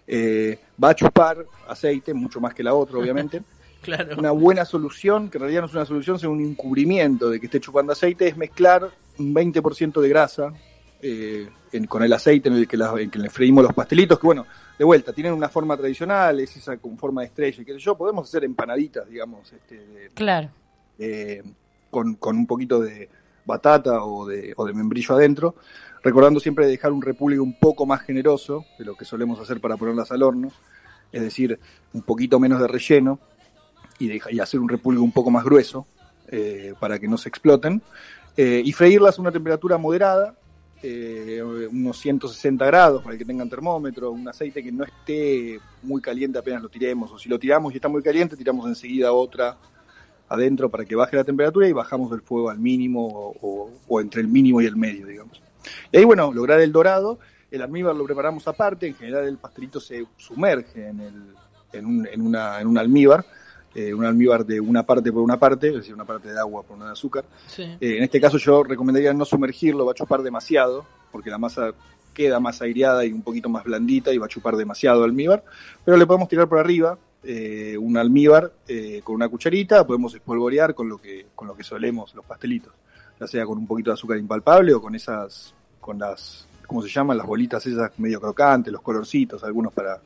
Eh, 0.06 0.60
va 0.82 0.90
a 0.90 0.94
chupar 0.94 1.44
aceite, 1.66 2.14
mucho 2.14 2.40
más 2.40 2.54
que 2.54 2.62
la 2.62 2.72
otra, 2.72 2.98
obviamente. 2.98 3.42
Claro. 3.82 4.16
Una 4.18 4.32
buena 4.32 4.64
solución, 4.64 5.30
que 5.30 5.38
en 5.38 5.42
realidad 5.42 5.60
no 5.60 5.68
es 5.68 5.74
una 5.74 5.84
solución, 5.84 6.18
sino 6.18 6.32
un 6.32 6.40
encubrimiento 6.40 7.30
de 7.30 7.38
que 7.38 7.46
esté 7.46 7.60
chupando 7.60 7.92
aceite, 7.92 8.26
es 8.26 8.36
mezclar 8.36 8.90
un 9.16 9.32
20% 9.32 10.00
de 10.00 10.08
grasa 10.08 10.52
eh, 11.02 11.48
en- 11.72 11.86
con 11.86 12.02
el 12.02 12.12
aceite 12.12 12.48
en 12.48 12.56
el, 12.56 12.66
que 12.68 12.76
en 12.76 13.10
que 13.10 13.18
le 13.18 13.30
freímos 13.30 13.64
los 13.64 13.72
pastelitos, 13.74 14.18
que 14.18 14.26
bueno, 14.26 14.46
de 14.78 14.84
vuelta, 14.84 15.12
tienen 15.12 15.32
una 15.32 15.48
forma 15.48 15.76
tradicional, 15.76 16.38
es 16.40 16.56
esa 16.56 16.76
con 16.76 16.96
forma 16.98 17.22
de 17.22 17.28
estrella, 17.28 17.62
y 17.62 17.64
qué 17.64 17.72
sé 17.72 17.78
yo, 17.78 17.96
podemos 17.96 18.28
hacer 18.28 18.44
empanaditas, 18.44 19.08
digamos, 19.08 19.52
este, 19.52 19.76
de- 19.78 20.10
Claro. 20.14 20.48
con, 21.90 22.14
con 22.16 22.36
un 22.36 22.46
poquito 22.46 22.80
de 22.80 23.08
batata 23.44 24.04
o 24.04 24.26
de, 24.26 24.52
o 24.56 24.66
de 24.66 24.72
membrillo 24.74 25.14
adentro, 25.14 25.54
recordando 26.02 26.40
siempre 26.40 26.66
dejar 26.66 26.92
un 26.92 27.02
repulgue 27.02 27.38
un 27.38 27.58
poco 27.58 27.86
más 27.86 28.02
generoso 28.02 28.64
de 28.78 28.84
lo 28.84 28.94
que 28.96 29.04
solemos 29.04 29.38
hacer 29.40 29.60
para 29.60 29.76
ponerlas 29.76 30.10
al 30.12 30.22
horno, 30.22 30.50
es 31.12 31.22
decir, 31.22 31.58
un 31.92 32.02
poquito 32.02 32.38
menos 32.40 32.60
de 32.60 32.66
relleno 32.66 33.18
y, 33.98 34.10
y 34.34 34.40
hacer 34.40 34.60
un 34.60 34.68
repulgue 34.68 35.00
un 35.00 35.12
poco 35.12 35.30
más 35.30 35.44
grueso 35.44 35.86
eh, 36.28 36.74
para 36.80 36.98
que 36.98 37.08
no 37.08 37.16
se 37.16 37.28
exploten, 37.28 37.82
eh, 38.36 38.60
y 38.64 38.72
freírlas 38.72 39.18
a 39.18 39.22
una 39.22 39.32
temperatura 39.32 39.78
moderada, 39.78 40.34
eh, 40.82 41.42
unos 41.42 41.98
160 41.98 42.64
grados 42.66 43.02
para 43.02 43.16
que 43.16 43.24
tengan 43.24 43.48
termómetro, 43.48 44.10
un 44.12 44.28
aceite 44.28 44.62
que 44.62 44.70
no 44.72 44.84
esté 44.84 45.58
muy 45.82 46.00
caliente 46.00 46.38
apenas 46.38 46.62
lo 46.62 46.68
tiremos, 46.68 47.10
o 47.12 47.18
si 47.18 47.28
lo 47.28 47.38
tiramos 47.38 47.72
y 47.72 47.76
está 47.76 47.88
muy 47.88 48.02
caliente, 48.02 48.36
tiramos 48.36 48.66
enseguida 48.68 49.12
otra 49.12 49.56
adentro 50.28 50.68
para 50.68 50.84
que 50.84 50.94
baje 50.96 51.16
la 51.16 51.24
temperatura 51.24 51.68
y 51.68 51.72
bajamos 51.72 52.12
el 52.12 52.20
fuego 52.20 52.50
al 52.50 52.58
mínimo 52.58 53.06
o, 53.06 53.36
o- 53.40 53.70
o 53.88 54.00
entre 54.00 54.20
el 54.20 54.28
mínimo 54.28 54.60
y 54.60 54.66
el 54.66 54.76
medio, 54.76 55.06
digamos. 55.06 55.40
Y 55.92 55.98
ahí, 55.98 56.04
bueno, 56.04 56.32
lograr 56.32 56.60
el 56.60 56.72
dorado, 56.72 57.18
el 57.50 57.62
almíbar 57.62 57.94
lo 57.94 58.04
preparamos 58.04 58.46
aparte, 58.48 58.86
en 58.88 58.94
general 58.94 59.24
el 59.28 59.38
pastelito 59.38 59.80
se 59.80 60.04
sumerge 60.16 60.88
en, 60.88 61.00
el, 61.00 61.14
en, 61.72 61.86
un, 61.86 62.06
en, 62.06 62.20
una, 62.20 62.60
en 62.60 62.66
un 62.66 62.76
almíbar, 62.78 63.24
eh, 63.76 63.92
un 63.92 64.06
almíbar 64.06 64.46
de 64.46 64.58
una 64.58 64.84
parte 64.84 65.12
por 65.12 65.20
una 65.20 65.38
parte, 65.38 65.68
es 65.68 65.74
decir, 65.74 65.94
una 65.94 66.06
parte 66.06 66.32
de 66.32 66.40
agua 66.40 66.62
por 66.62 66.78
una 66.78 66.86
de 66.86 66.92
azúcar. 66.92 67.26
Sí. 67.46 67.62
Eh, 67.62 67.98
en 67.98 68.02
este 68.02 68.18
caso 68.18 68.38
yo 68.38 68.64
recomendaría 68.64 69.12
no 69.12 69.26
sumergirlo, 69.26 69.84
va 69.84 69.92
a 69.92 69.94
chupar 69.94 70.22
demasiado, 70.22 70.86
porque 71.12 71.28
la 71.28 71.36
masa 71.36 71.72
queda 72.14 72.40
más 72.40 72.62
aireada 72.62 73.04
y 73.04 73.12
un 73.12 73.20
poquito 73.20 73.50
más 73.50 73.64
blandita 73.64 74.14
y 74.14 74.16
va 74.16 74.24
a 74.24 74.28
chupar 74.30 74.56
demasiado 74.56 75.04
almíbar, 75.04 75.44
pero 75.84 75.98
le 75.98 76.06
podemos 76.06 76.26
tirar 76.26 76.48
por 76.48 76.58
arriba 76.58 76.98
eh, 77.22 77.76
un 77.76 77.98
almíbar 77.98 78.50
eh, 78.66 79.02
con 79.04 79.16
una 79.16 79.28
cucharita, 79.28 79.86
podemos 79.86 80.14
espolvorear 80.14 80.74
con 80.74 80.88
lo 80.88 80.96
que 80.96 81.26
con 81.34 81.46
lo 81.46 81.54
que 81.54 81.62
solemos 81.62 82.14
los 82.14 82.24
pastelitos, 82.24 82.72
ya 83.20 83.26
sea 83.26 83.44
con 83.44 83.58
un 83.58 83.66
poquito 83.66 83.90
de 83.90 83.94
azúcar 83.94 84.16
impalpable 84.16 84.72
o 84.72 84.80
con 84.80 84.94
esas 84.94 85.54
con 85.78 85.98
las 85.98 86.48
¿cómo 86.66 86.80
se 86.80 86.88
llaman? 86.88 87.18
las 87.18 87.26
bolitas 87.26 87.66
esas 87.66 87.98
medio 87.98 88.18
crocantes, 88.22 88.72
los 88.72 88.80
colorcitos, 88.80 89.44
algunos 89.44 89.74
para 89.74 90.00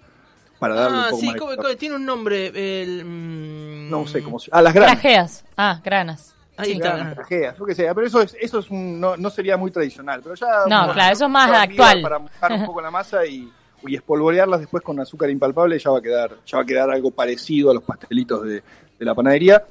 para 0.61 0.75
darle 0.77 0.97
un 0.99 1.03
Ah, 1.03 1.07
poco 1.11 1.21
sí, 1.21 1.27
más 1.27 1.35
de 1.35 1.41
como- 1.41 1.77
tiene 1.77 1.95
un 1.97 2.05
nombre. 2.07 2.83
El, 2.83 3.05
mm, 3.05 3.91
No 3.91 4.07
sé 4.07 4.23
cómo 4.23 4.39
se 4.39 4.49
Ah, 4.53 4.63
las 4.63 4.73
granas. 4.73 4.93
Grajeas. 4.93 5.45
Ah, 5.57 5.81
granas. 5.83 6.35
Ahí 6.57 6.67
Sí. 6.67 6.73
está. 6.75 6.95
Granas, 6.95 7.15
grajeas, 7.17 7.59
lo 7.59 7.67
que 7.67 7.75
sea, 7.75 7.95
pero 7.95 8.07
eso 8.07 8.21
es, 8.23 8.37
eso 8.39 8.59
es 8.59 8.71
un, 8.71 9.01
no, 9.01 9.17
no 9.17 9.31
sería 9.31 9.57
muy 9.57 9.71
tradicional, 9.71 10.21
pero 10.23 10.35
ya 10.37 10.47
No, 10.69 10.79
bueno, 10.81 10.93
claro, 10.93 11.13
eso 11.15 11.25
es 11.25 11.31
más 11.31 11.51
actual. 11.51 12.03
Para 12.03 12.19
mojar 12.19 12.53
un 12.53 12.67
poco 12.67 12.81
la 12.83 12.91
masa 12.91 13.25
y, 13.27 13.51
y 13.87 13.95
espolvorearlas 13.97 14.61
después 14.61 14.83
con 14.83 15.01
azúcar 15.01 15.31
impalpable 15.31 15.79
ya 15.79 15.91
va 15.91 15.99
a 15.99 16.03
quedar, 16.03 16.37
ya 16.47 16.59
va 16.59 16.63
a 16.63 16.67
quedar 16.67 16.91
algo 16.91 17.11
parecido 17.11 17.71
a 17.71 17.75
los 17.75 17.83
pastelitos 17.83 18.43
de, 18.45 18.57
de 18.99 19.05
la 19.07 19.15
panadería 19.15 19.65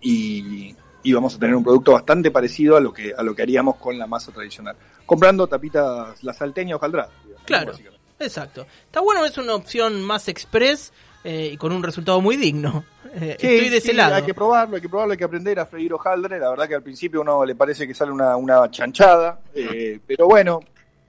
y, 0.00 0.74
y 1.02 1.12
vamos 1.12 1.34
a 1.34 1.38
tener 1.38 1.54
un 1.56 1.64
producto 1.64 1.92
bastante 1.92 2.30
parecido 2.30 2.76
a 2.76 2.80
lo 2.80 2.92
que 2.92 3.14
a 3.16 3.22
lo 3.22 3.34
que 3.34 3.42
haríamos 3.42 3.76
con 3.76 3.98
la 3.98 4.06
masa 4.06 4.30
tradicional, 4.32 4.76
comprando 5.06 5.46
tapitas 5.46 6.22
la 6.22 6.32
salteña 6.34 6.76
hojaldra. 6.76 7.08
digamos, 7.24 7.44
Claro. 7.46 7.72
Exacto. 8.20 8.66
Está 8.86 9.00
bueno, 9.00 9.24
es 9.24 9.36
una 9.38 9.54
opción 9.54 10.02
más 10.02 10.28
express 10.28 10.92
eh, 11.24 11.50
y 11.52 11.56
con 11.56 11.72
un 11.72 11.82
resultado 11.82 12.20
muy 12.20 12.36
digno. 12.36 12.84
Eh, 13.12 13.36
Sí, 13.40 13.46
estoy 13.48 13.68
de 13.70 13.76
ese 13.78 13.88
sí, 13.88 13.92
lado. 13.92 14.14
Hay 14.14 14.22
que 14.22 14.34
probarlo, 14.34 14.76
hay 14.76 14.82
que 14.82 14.88
probarlo, 14.88 15.10
hay 15.10 15.18
que 15.18 15.24
aprender 15.24 15.58
a 15.58 15.66
freír 15.66 15.92
hojaldre. 15.92 16.38
La 16.38 16.48
verdad 16.50 16.68
que 16.68 16.76
al 16.76 16.82
principio 16.84 17.22
uno 17.22 17.44
le 17.44 17.56
parece 17.56 17.84
que 17.84 17.92
sale 17.92 18.12
una, 18.12 18.36
una 18.36 18.70
chanchada, 18.70 19.40
eh, 19.52 19.98
pero 20.06 20.28
bueno, 20.28 20.60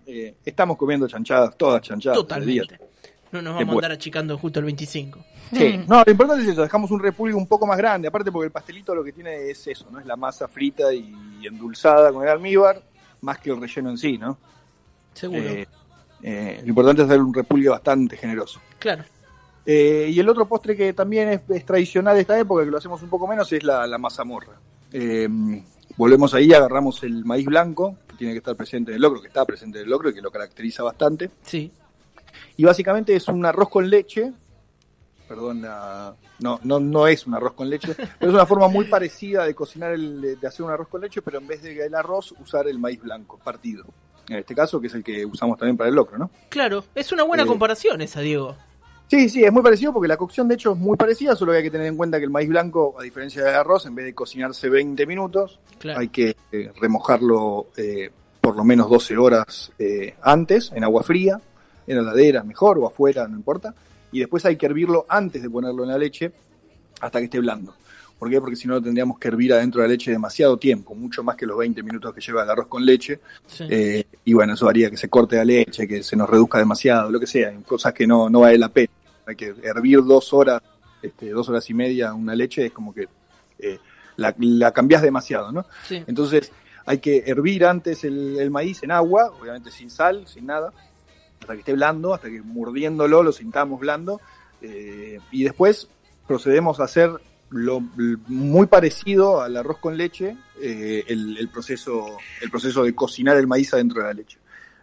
eh, 0.08 0.34
estamos 0.44 0.78
comiendo 0.78 1.08
chanchadas, 1.08 1.56
todas 1.56 1.80
chanchadas. 1.84 2.18
Totalmente. 2.18 2.80
No 3.32 3.44
nos 3.44 3.54
vamos 3.54 3.70
a 3.70 3.78
andar 3.78 3.92
achicando 3.92 4.36
justo 4.36 4.58
el 4.58 4.66
25. 4.66 5.24
Sí. 5.54 5.80
No, 5.88 6.02
lo 6.04 6.12
importante 6.12 6.44
es 6.44 6.50
eso, 6.50 6.64
dejamos 6.64 6.90
un 6.90 7.02
repulgue 7.02 7.36
un 7.36 7.46
poco 7.46 7.68
más 7.68 7.78
grande, 7.78 8.08
aparte 8.08 8.32
porque 8.32 8.48
el 8.48 8.52
pastelito 8.52 8.96
lo 8.96 9.04
que 9.04 9.12
tiene 9.12 9.52
es 9.52 9.68
eso, 9.68 9.86
¿no? 9.92 10.00
Es 10.00 10.06
la 10.08 10.16
masa 10.16 10.48
frita 10.48 10.92
y 10.92 11.14
endulzada 11.44 12.12
con 12.12 12.24
el 12.24 12.30
almíbar, 12.30 12.82
más 13.22 13.38
que 13.38 13.52
el 13.52 13.62
relleno 13.62 13.92
en 13.92 13.98
sí, 14.00 14.18
¿no? 14.18 14.40
Seguro. 15.14 15.44
Eh, 16.24 16.60
lo 16.64 16.70
importante 16.70 17.02
es 17.02 17.08
hacer 17.10 17.20
un 17.22 17.34
repulgue 17.34 17.70
bastante 17.70 18.18
generoso. 18.18 18.60
claro. 18.80 19.04
Eh, 19.64 20.10
y 20.12 20.20
el 20.20 20.28
otro 20.28 20.48
postre 20.48 20.76
que 20.76 20.92
también 20.92 21.30
es, 21.30 21.42
es 21.50 21.64
tradicional 21.64 22.16
de 22.16 22.22
esta 22.22 22.38
época, 22.40 22.66
que 22.66 22.72
lo 22.72 22.78
hacemos 22.80 23.00
un 23.04 23.10
poco 23.10 23.28
menos, 23.28 23.52
es 23.54 23.64
la, 23.64 23.86
la 23.86 24.00
mazamorra. 24.00 24.54
Eh, 24.92 25.30
volvemos 25.98 26.34
ahí, 26.34 26.52
agarramos 26.52 27.04
el 27.04 27.24
maíz 27.26 27.46
blanco, 27.46 27.96
que 28.08 28.16
tiene 28.16 28.34
que 28.34 28.40
estar 28.40 28.56
presente 28.56 28.90
en 28.92 28.96
el 28.96 29.02
locro, 29.04 29.22
que 29.22 29.28
está 29.28 29.46
presente 29.46 29.78
en 29.78 29.84
el 29.86 29.92
locro 29.92 30.10
y 30.10 30.16
que 30.16 30.22
lo 30.22 30.32
caracteriza 30.32 30.82
bastante. 30.82 31.30
Sí. 31.44 31.72
Y 32.58 32.64
básicamente 32.64 33.16
es 33.16 33.28
un 33.28 33.46
arroz 33.46 33.70
con 33.70 33.88
leche. 33.88 34.34
Perdón, 35.28 35.62
la- 35.62 36.16
no, 36.40 36.60
no, 36.64 36.80
no 36.80 37.06
es 37.08 37.28
un 37.28 37.36
arroz 37.36 37.54
con 37.54 37.70
leche, 37.70 37.94
pero 38.20 38.32
es 38.32 38.34
una 38.34 38.48
forma 38.48 38.68
muy 38.68 38.86
parecida 38.86 39.46
de 39.46 39.54
cocinar, 39.54 39.92
el, 39.94 40.40
de 40.42 40.48
hacer 40.48 40.66
un 40.66 40.72
arroz 40.72 40.88
con 40.88 41.02
leche, 41.02 41.22
pero 41.22 41.38
en 41.38 41.46
vez 41.46 41.62
del 41.62 41.94
arroz, 41.94 42.34
usar 42.42 42.68
el 42.68 42.80
maíz 42.80 43.00
blanco, 43.00 43.38
partido. 43.38 43.86
En 44.30 44.38
este 44.38 44.56
caso, 44.56 44.80
que 44.80 44.88
es 44.88 44.94
el 44.94 45.04
que 45.04 45.26
usamos 45.26 45.58
también 45.58 45.78
para 45.78 45.90
el 45.90 45.96
locro, 45.96 46.18
¿no? 46.18 46.30
Claro. 46.50 46.84
Es 46.96 47.12
una 47.12 47.24
buena 47.24 47.44
Eh, 47.44 47.48
comparación 47.48 48.02
esa, 48.02 48.22
Diego. 48.22 48.56
Sí, 49.08 49.28
sí, 49.28 49.44
es 49.44 49.52
muy 49.52 49.62
parecido 49.62 49.92
porque 49.92 50.08
la 50.08 50.16
cocción 50.16 50.48
de 50.48 50.56
hecho 50.56 50.72
es 50.72 50.78
muy 50.78 50.96
parecida, 50.96 51.36
solo 51.36 51.52
que 51.52 51.58
hay 51.58 51.64
que 51.64 51.72
tener 51.72 51.88
en 51.88 51.98
cuenta 51.98 52.18
que 52.18 52.24
el 52.24 52.30
maíz 52.30 52.48
blanco, 52.48 52.96
a 52.98 53.04
diferencia 53.04 53.44
del 53.44 53.56
arroz, 53.56 53.86
en 53.86 53.94
vez 53.96 54.06
de 54.06 54.14
cocinarse 54.14 54.70
20 54.70 55.06
minutos, 55.06 55.60
Claro. 55.80 56.00
hay 56.00 56.08
que 56.08 56.36
eh, 56.52 56.72
remojarlo 56.80 57.68
eh, 57.76 58.10
por 58.40 58.56
lo 58.56 58.64
menos 58.64 58.90
12 58.90 59.18
horas 59.18 59.72
eh, 59.78 60.16
antes, 60.22 60.72
en 60.74 60.86
agua 60.86 61.04
fría, 61.04 61.42
en 61.88 61.96
la 61.98 62.04
heladera 62.04 62.44
mejor 62.44 62.78
o 62.80 62.88
afuera, 62.88 63.28
no 63.28 63.36
importa, 63.36 63.74
y 64.14 64.20
después 64.20 64.46
hay 64.46 64.56
que 64.56 64.66
hervirlo 64.68 65.06
antes 65.10 65.42
de 65.42 65.50
ponerlo 65.50 65.84
en 65.84 65.90
la 65.90 65.98
leche 65.98 66.32
hasta 67.02 67.20
que 67.20 67.26
esté 67.26 67.40
blando. 67.40 67.74
¿Por 68.22 68.30
qué? 68.30 68.40
Porque 68.40 68.56
si 68.56 68.68
no 68.68 68.80
tendríamos 68.80 69.18
que 69.18 69.30
hervir 69.30 69.52
adentro 69.52 69.82
de 69.82 69.88
la 69.88 69.94
leche 69.94 70.12
demasiado 70.12 70.56
tiempo, 70.58 70.94
mucho 70.94 71.24
más 71.24 71.36
que 71.36 71.48
los 71.48 71.58
20 71.58 71.82
minutos 71.82 72.14
que 72.14 72.22
lleva 72.22 72.44
el 72.44 72.50
arroz 72.52 72.68
con 72.68 72.86
leche, 72.86 73.20
Sí. 73.48 73.66
eh, 73.68 74.04
y 74.24 74.34
bueno, 74.34 74.54
eso 74.54 74.70
haría 74.70 74.92
que 74.92 74.98
se 74.98 75.10
corte 75.10 75.38
la 75.38 75.44
leche, 75.44 75.88
que 75.88 76.04
se 76.04 76.16
nos 76.16 76.30
reduzca 76.30 76.60
demasiado, 76.60 77.10
lo 77.10 77.20
que 77.20 77.26
sea, 77.26 77.52
cosas 77.66 77.94
que 77.94 78.06
no, 78.06 78.30
no 78.30 78.42
vale 78.42 78.60
la 78.60 78.70
pena. 78.70 78.90
Hay 79.26 79.36
que 79.36 79.56
hervir 79.64 80.04
dos 80.04 80.34
horas, 80.34 80.62
este, 81.02 81.32
dos 81.32 81.50
horas 81.50 81.68
y 81.72 81.74
media 81.74 82.14
una 82.14 82.36
leche, 82.36 82.68
es 82.68 82.72
como 82.72 82.94
que 82.94 83.08
eh, 83.58 83.80
la, 84.18 84.36
la 84.38 84.72
cambias 84.72 85.02
demasiado, 85.02 85.52
¿no? 85.52 85.66
sí. 85.88 86.04
Entonces 86.06 86.52
hay 86.86 87.00
que 87.00 87.24
hervir 87.26 87.66
antes 87.66 88.04
el, 88.04 88.38
el 88.40 88.52
maíz 88.52 88.84
en 88.84 88.92
agua, 88.92 89.32
obviamente 89.42 89.72
sin 89.72 89.90
sal, 89.90 90.28
sin 90.28 90.46
nada, 90.46 90.72
hasta 91.40 91.54
que 91.54 91.60
esté 91.62 91.74
blando, 91.74 92.14
hasta 92.14 92.30
que 92.30 92.40
mordiéndolo 92.44 93.24
lo 93.24 93.32
sintamos 93.32 93.80
blando, 93.80 94.22
eh, 94.62 95.18
y 95.32 95.44
después 95.44 95.88
procedemos 96.28 96.80
a 96.80 96.84
hacer 96.84 97.10
lo, 97.52 97.80
muy 98.28 98.66
parecido 98.68 99.42
al 99.42 99.56
arroz 99.58 99.78
con 99.78 99.96
leche, 99.98 100.36
eh, 100.62 101.04
el, 101.08 101.38
el 101.38 101.50
proceso, 101.50 102.18
el 102.42 102.50
proceso 102.50 102.84
de 102.84 102.96
cocinar 102.96 103.38
el 103.38 103.48
maíz 103.48 103.74
adentro 103.74 104.02
de 104.02 104.08
la 104.08 104.14
leche. 104.14 104.38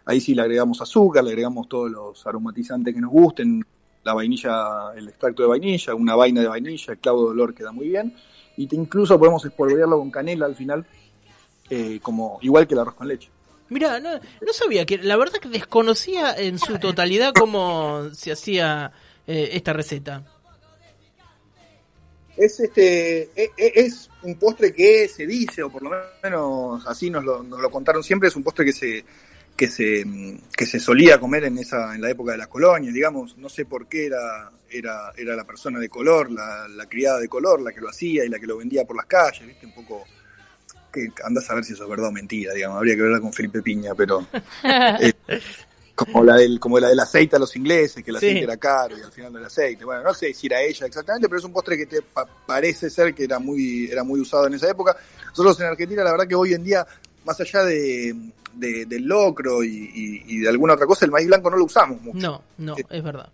Ahí 0.05 0.21
sí 0.21 0.33
le 0.33 0.41
agregamos 0.41 0.81
azúcar, 0.81 1.23
le 1.23 1.31
agregamos 1.31 1.67
todos 1.67 1.91
los 1.91 2.25
aromatizantes 2.25 2.93
que 2.93 3.01
nos 3.01 3.11
gusten, 3.11 3.63
la 4.03 4.13
vainilla, 4.13 4.93
el 4.95 5.09
extracto 5.09 5.43
de 5.43 5.49
vainilla, 5.49 5.93
una 5.93 6.15
vaina 6.15 6.41
de 6.41 6.47
vainilla, 6.47 6.93
el 6.93 6.99
clavo 6.99 7.25
de 7.25 7.31
olor 7.31 7.53
queda 7.53 7.71
muy 7.71 7.89
bien, 7.89 8.15
y 8.57 8.65
te- 8.67 8.75
incluso 8.75 9.19
podemos 9.19 9.43
espolvorearlo 9.45 9.97
con 9.99 10.09
canela 10.09 10.45
al 10.45 10.55
final, 10.55 10.85
eh, 11.69 11.99
como 12.01 12.39
igual 12.41 12.67
que 12.67 12.73
el 12.73 12.79
arroz 12.79 12.95
con 12.95 13.07
leche. 13.07 13.29
Mira, 13.69 13.99
no, 13.99 14.15
no 14.15 14.53
sabía 14.53 14.85
que, 14.85 14.97
la 14.97 15.15
verdad 15.17 15.37
que 15.39 15.49
desconocía 15.49 16.35
en 16.35 16.57
su 16.57 16.77
totalidad 16.79 17.33
cómo 17.37 18.09
se 18.13 18.31
hacía 18.31 18.91
eh, 19.27 19.49
esta 19.53 19.73
receta. 19.73 20.23
Es 22.39 22.57
este 22.61 23.23
e- 23.35 23.51
e- 23.57 23.73
es 23.75 24.09
un 24.23 24.35
postre 24.35 24.71
que 24.71 25.09
se 25.09 25.27
dice, 25.27 25.61
o 25.61 25.69
por 25.69 25.83
lo 25.83 25.91
menos 26.23 26.87
así 26.87 27.09
nos 27.09 27.25
lo, 27.25 27.43
nos 27.43 27.59
lo 27.59 27.69
contaron 27.69 28.01
siempre, 28.01 28.29
es 28.29 28.35
un 28.37 28.43
postre 28.43 28.63
que 28.63 28.71
se 28.71 29.03
que 29.57 29.67
se 29.67 30.05
que 30.55 30.65
se 30.65 30.79
solía 30.79 31.19
comer 31.19 31.43
en 31.43 31.57
esa 31.57 31.93
en 31.93 32.01
la 32.01 32.09
época 32.09 32.31
de 32.31 32.37
la 32.37 32.47
colonia, 32.47 32.93
digamos, 32.93 33.37
no 33.37 33.49
sé 33.49 33.65
por 33.65 33.87
qué 33.87 34.05
era 34.05 34.49
era 34.69 35.11
era 35.17 35.35
la 35.35 35.43
persona 35.43 35.79
de 35.79 35.89
color, 35.89 36.31
la, 36.31 36.65
la 36.69 36.85
criada 36.87 37.19
de 37.19 37.27
color 37.27 37.61
la 37.61 37.73
que 37.73 37.81
lo 37.81 37.89
hacía 37.89 38.23
y 38.23 38.29
la 38.29 38.39
que 38.39 38.47
lo 38.47 38.57
vendía 38.57 38.85
por 38.85 38.95
las 38.95 39.05
calles, 39.05 39.45
¿viste? 39.45 39.65
Un 39.65 39.73
poco 39.73 40.05
que 40.93 41.11
andás 41.25 41.49
a 41.49 41.55
ver 41.55 41.65
si 41.65 41.73
eso 41.73 41.83
es 41.83 41.89
verdad 41.89 42.07
o 42.07 42.11
mentira, 42.13 42.53
digamos, 42.53 42.77
habría 42.77 42.95
que 42.95 43.01
verla 43.01 43.19
con 43.19 43.33
Felipe 43.33 43.61
Piña, 43.61 43.93
pero 43.95 44.25
como 46.05 46.23
la 46.23 46.35
del 46.35 46.59
como 46.59 46.79
la 46.79 46.89
del 46.89 46.99
aceite 46.99 47.35
a 47.35 47.39
los 47.39 47.55
ingleses, 47.55 48.03
que 48.03 48.11
el 48.11 48.17
Sí. 48.19 48.25
aceite 48.27 48.43
era 48.43 48.57
caro 48.57 48.97
y 48.97 49.01
al 49.01 49.11
final 49.11 49.31
no 49.33 49.39
era 49.39 49.47
aceite. 49.47 49.85
Bueno, 49.85 50.01
no 50.03 50.13
sé 50.13 50.33
si 50.33 50.47
era 50.47 50.61
ella 50.61 50.85
exactamente, 50.87 51.27
pero 51.27 51.39
es 51.39 51.45
un 51.45 51.53
postre 51.53 51.77
que 51.77 51.85
te 51.85 52.01
pa- 52.01 52.25
parece 52.45 52.89
ser 52.89 53.13
que 53.13 53.23
era 53.25 53.39
muy 53.39 53.89
era 53.91 54.03
muy 54.03 54.19
usado 54.19 54.47
en 54.47 54.53
esa 54.55 54.69
época. 54.69 54.95
Nosotros 55.29 55.59
en 55.59 55.67
Argentina, 55.67 56.03
la 56.03 56.11
verdad 56.11 56.27
que 56.27 56.35
hoy 56.35 56.53
en 56.53 56.63
día, 56.63 56.85
más 57.25 57.39
allá 57.39 57.63
de, 57.63 58.15
de- 58.53 58.85
del 58.85 59.03
locro 59.03 59.63
y, 59.63 59.69
y- 59.93 60.23
y 60.27 60.39
de 60.39 60.49
alguna 60.49 60.73
otra 60.73 60.85
cosa, 60.87 61.05
el 61.05 61.11
maíz 61.11 61.27
blanco 61.27 61.49
no 61.51 61.57
lo 61.57 61.65
usamos 61.65 62.01
mucho. 62.01 62.17
No, 62.19 62.41
no, 62.57 62.75
es 62.89 63.03
verdad. 63.03 63.29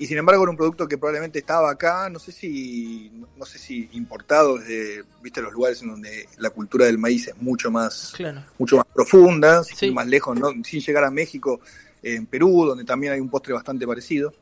Y 0.00 0.06
sin 0.06 0.16
embargo 0.18 0.42
era 0.44 0.50
un 0.52 0.56
producto 0.56 0.86
que 0.86 0.96
probablemente 0.96 1.40
estaba 1.40 1.70
acá, 1.72 2.08
no 2.08 2.18
sé 2.20 2.30
si 2.30 3.10
no 3.36 3.44
sé 3.44 3.58
si 3.58 3.88
importado 3.94 4.58
desde, 4.58 5.02
viste, 5.22 5.42
los 5.42 5.52
lugares 5.52 5.82
en 5.82 5.88
donde 5.88 6.28
la 6.38 6.50
cultura 6.50 6.86
del 6.86 6.98
maíz 6.98 7.26
es 7.28 7.36
mucho 7.42 7.70
más 7.70 8.12
Claro. 8.16 8.44
mucho 8.58 8.76
más 8.76 8.86
profunda, 8.94 9.64
Sí. 9.64 9.90
más 9.90 10.06
lejos, 10.06 10.38
¿no? 10.38 10.52
sin 10.64 10.80
llegar 10.80 11.02
a 11.04 11.10
México, 11.10 11.60
en 12.02 12.26
Perú, 12.26 12.64
donde 12.64 12.84
también 12.84 13.12
hay 13.12 13.18
un 13.20 13.28
postre 13.28 13.52
bastante 13.54 13.86
parecido, 13.88 14.32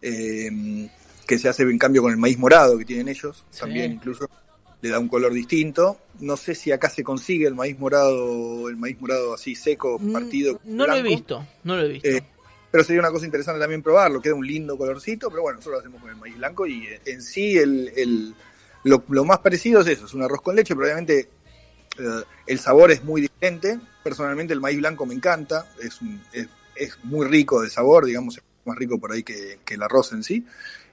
eh, 0.00 0.88
que 1.26 1.38
se 1.38 1.48
hace 1.48 1.62
en 1.64 1.78
cambio 1.78 2.02
con 2.02 2.10
el 2.12 2.16
maíz 2.18 2.38
morado 2.38 2.78
que 2.78 2.84
tienen 2.86 3.08
ellos, 3.08 3.44
Sí. 3.50 3.60
también 3.60 3.92
incluso 3.92 4.28
le 4.80 4.88
da 4.90 4.98
un 4.98 5.08
color 5.08 5.32
distinto. 5.32 5.98
No 6.20 6.36
sé 6.36 6.54
si 6.54 6.72
acá 6.72 6.88
se 6.88 7.02
consigue 7.04 7.46
el 7.46 7.54
maíz 7.54 7.78
morado, 7.78 8.68
el 8.68 8.76
maíz 8.76 8.98
morado 9.00 9.34
así 9.34 9.54
seco, 9.54 9.98
partido. 10.12 10.60
Mm, 10.64 10.76
No 10.76 10.86
lo 10.86 10.94
he 10.94 11.02
visto, 11.02 11.46
no 11.64 11.76
lo 11.76 11.82
he 11.82 11.88
visto. 11.88 12.08
Eh, 12.08 12.22
pero 12.70 12.84
sería 12.84 13.00
una 13.00 13.10
cosa 13.10 13.26
interesante 13.26 13.60
también 13.60 13.82
probarlo, 13.82 14.20
queda 14.20 14.34
un 14.34 14.46
lindo 14.46 14.76
colorcito, 14.76 15.30
pero 15.30 15.42
bueno, 15.42 15.56
nosotros 15.56 15.76
lo 15.76 15.80
hacemos 15.80 16.00
con 16.02 16.10
el 16.10 16.16
maíz 16.16 16.36
blanco 16.36 16.66
y 16.66 16.86
eh, 16.86 17.00
en 17.06 17.22
sí 17.22 17.56
el, 17.58 17.92
el- 17.96 18.34
lo, 18.84 19.24
más 19.24 19.38
parecido 19.40 19.80
es 19.82 19.86
eso, 19.88 20.06
es 20.06 20.14
un 20.14 20.22
arroz 20.22 20.40
con 20.40 20.56
leche, 20.56 20.74
pero 20.74 20.86
obviamente 20.86 21.28
eh, 21.98 22.22
el 22.46 22.58
sabor 22.58 22.90
es 22.90 23.02
muy 23.04 23.22
diferente. 23.22 23.78
Personalmente 24.02 24.54
el 24.54 24.60
maíz 24.60 24.78
blanco 24.78 25.04
me 25.06 25.14
encanta, 25.14 25.66
es, 25.82 26.00
un- 26.00 26.20
es, 26.32 26.48
es 26.76 26.98
muy 27.04 27.26
rico 27.26 27.62
de 27.62 27.70
sabor, 27.70 28.06
digamos, 28.06 28.38
es 28.38 28.44
más 28.64 28.78
rico 28.78 28.98
por 28.98 29.12
ahí 29.12 29.22
que, 29.22 29.58
que 29.64 29.74
el 29.74 29.82
arroz 29.82 30.12
en 30.12 30.22
sí. 30.22 30.44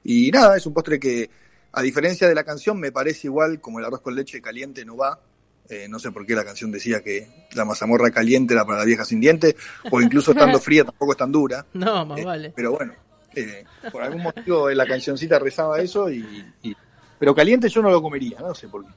Y 0.03 0.31
nada, 0.31 0.57
es 0.57 0.65
un 0.65 0.73
postre 0.73 0.99
que, 0.99 1.29
a 1.71 1.81
diferencia 1.81 2.27
de 2.27 2.35
la 2.35 2.43
canción, 2.43 2.79
me 2.79 2.91
parece 2.91 3.27
igual, 3.27 3.59
como 3.61 3.79
el 3.79 3.85
arroz 3.85 4.01
con 4.01 4.15
leche 4.15 4.41
caliente 4.41 4.85
no 4.85 4.97
va. 4.97 5.19
Eh, 5.69 5.87
no 5.89 5.97
sé 5.99 6.11
por 6.11 6.25
qué 6.25 6.35
la 6.35 6.45
canción 6.45 6.71
decía 6.71 7.01
que 7.01 7.27
la 7.53 7.65
mazamorra 7.65 8.11
caliente 8.11 8.53
era 8.53 8.65
para 8.65 8.79
la 8.79 8.85
vieja 8.85 9.03
sin 9.03 9.19
dientes, 9.19 9.55
o 9.89 9.99
incluso 10.01 10.31
estando 10.31 10.59
fría 10.59 10.83
tampoco 10.85 11.11
es 11.13 11.17
tan 11.17 11.31
dura. 11.31 11.65
no, 11.73 12.05
más 12.05 12.19
Eh, 12.19 12.23
vale. 12.25 12.53
Pero 12.55 12.71
bueno, 12.73 12.93
eh, 13.35 13.65
por 13.91 14.03
algún 14.03 14.21
motivo 14.23 14.69
la 14.69 14.85
cancioncita 14.85 15.39
rezaba 15.39 15.79
eso 15.81 16.09
y, 16.09 16.45
y- 16.61 16.75
Pero 17.17 17.33
caliente 17.33 17.67
yo 17.69 17.81
no 17.81 17.89
lo 17.89 18.01
comería, 18.01 18.39
no 18.39 18.53
sé 18.53 18.67
por 18.67 18.83
qué. 18.83 18.91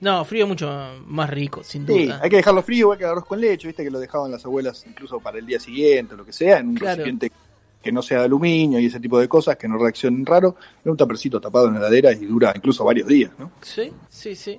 No, 0.00 0.24
frío 0.24 0.46
mucho 0.46 0.68
más 1.06 1.28
rico, 1.28 1.62
sin 1.62 1.86
Sí, 1.86 2.06
duda. 2.06 2.20
hay 2.22 2.30
que 2.30 2.36
dejarlo 2.36 2.62
frío, 2.62 2.80
igual 2.80 2.98
que 2.98 3.04
el 3.04 3.10
arroz 3.10 3.26
con 3.26 3.38
leche, 3.40 3.66
viste 3.68 3.84
que 3.84 3.90
lo 3.90 4.00
dejaban 4.00 4.30
las 4.30 4.44
abuelas 4.46 4.82
incluso 4.86 5.20
para 5.20 5.38
el 5.38 5.44
día 5.46 5.60
siguiente 5.60 6.14
o 6.14 6.16
lo 6.16 6.24
que 6.24 6.32
sea, 6.32 6.58
en 6.58 6.68
un 6.68 6.74
Claro. 6.74 6.96
recipiente 6.96 7.30
que 7.82 7.92
no 7.92 8.02
sea 8.02 8.18
de 8.20 8.24
aluminio 8.24 8.78
y 8.80 8.86
ese 8.86 8.98
tipo 8.98 9.18
de 9.20 9.28
cosas, 9.28 9.56
que 9.56 9.68
no 9.68 9.78
reaccionen 9.78 10.24
raro, 10.26 10.56
en 10.84 10.90
un 10.90 10.96
tapercito 10.96 11.40
tapado 11.40 11.68
en 11.68 11.74
la 11.74 11.80
heladera 11.80 12.12
y 12.12 12.24
dura 12.26 12.52
incluso 12.56 12.82
varios 12.84 13.06
días, 13.08 13.30
¿no? 13.38 13.52
Sí, 13.62 13.92
sí, 14.08 14.34
sí. 14.34 14.58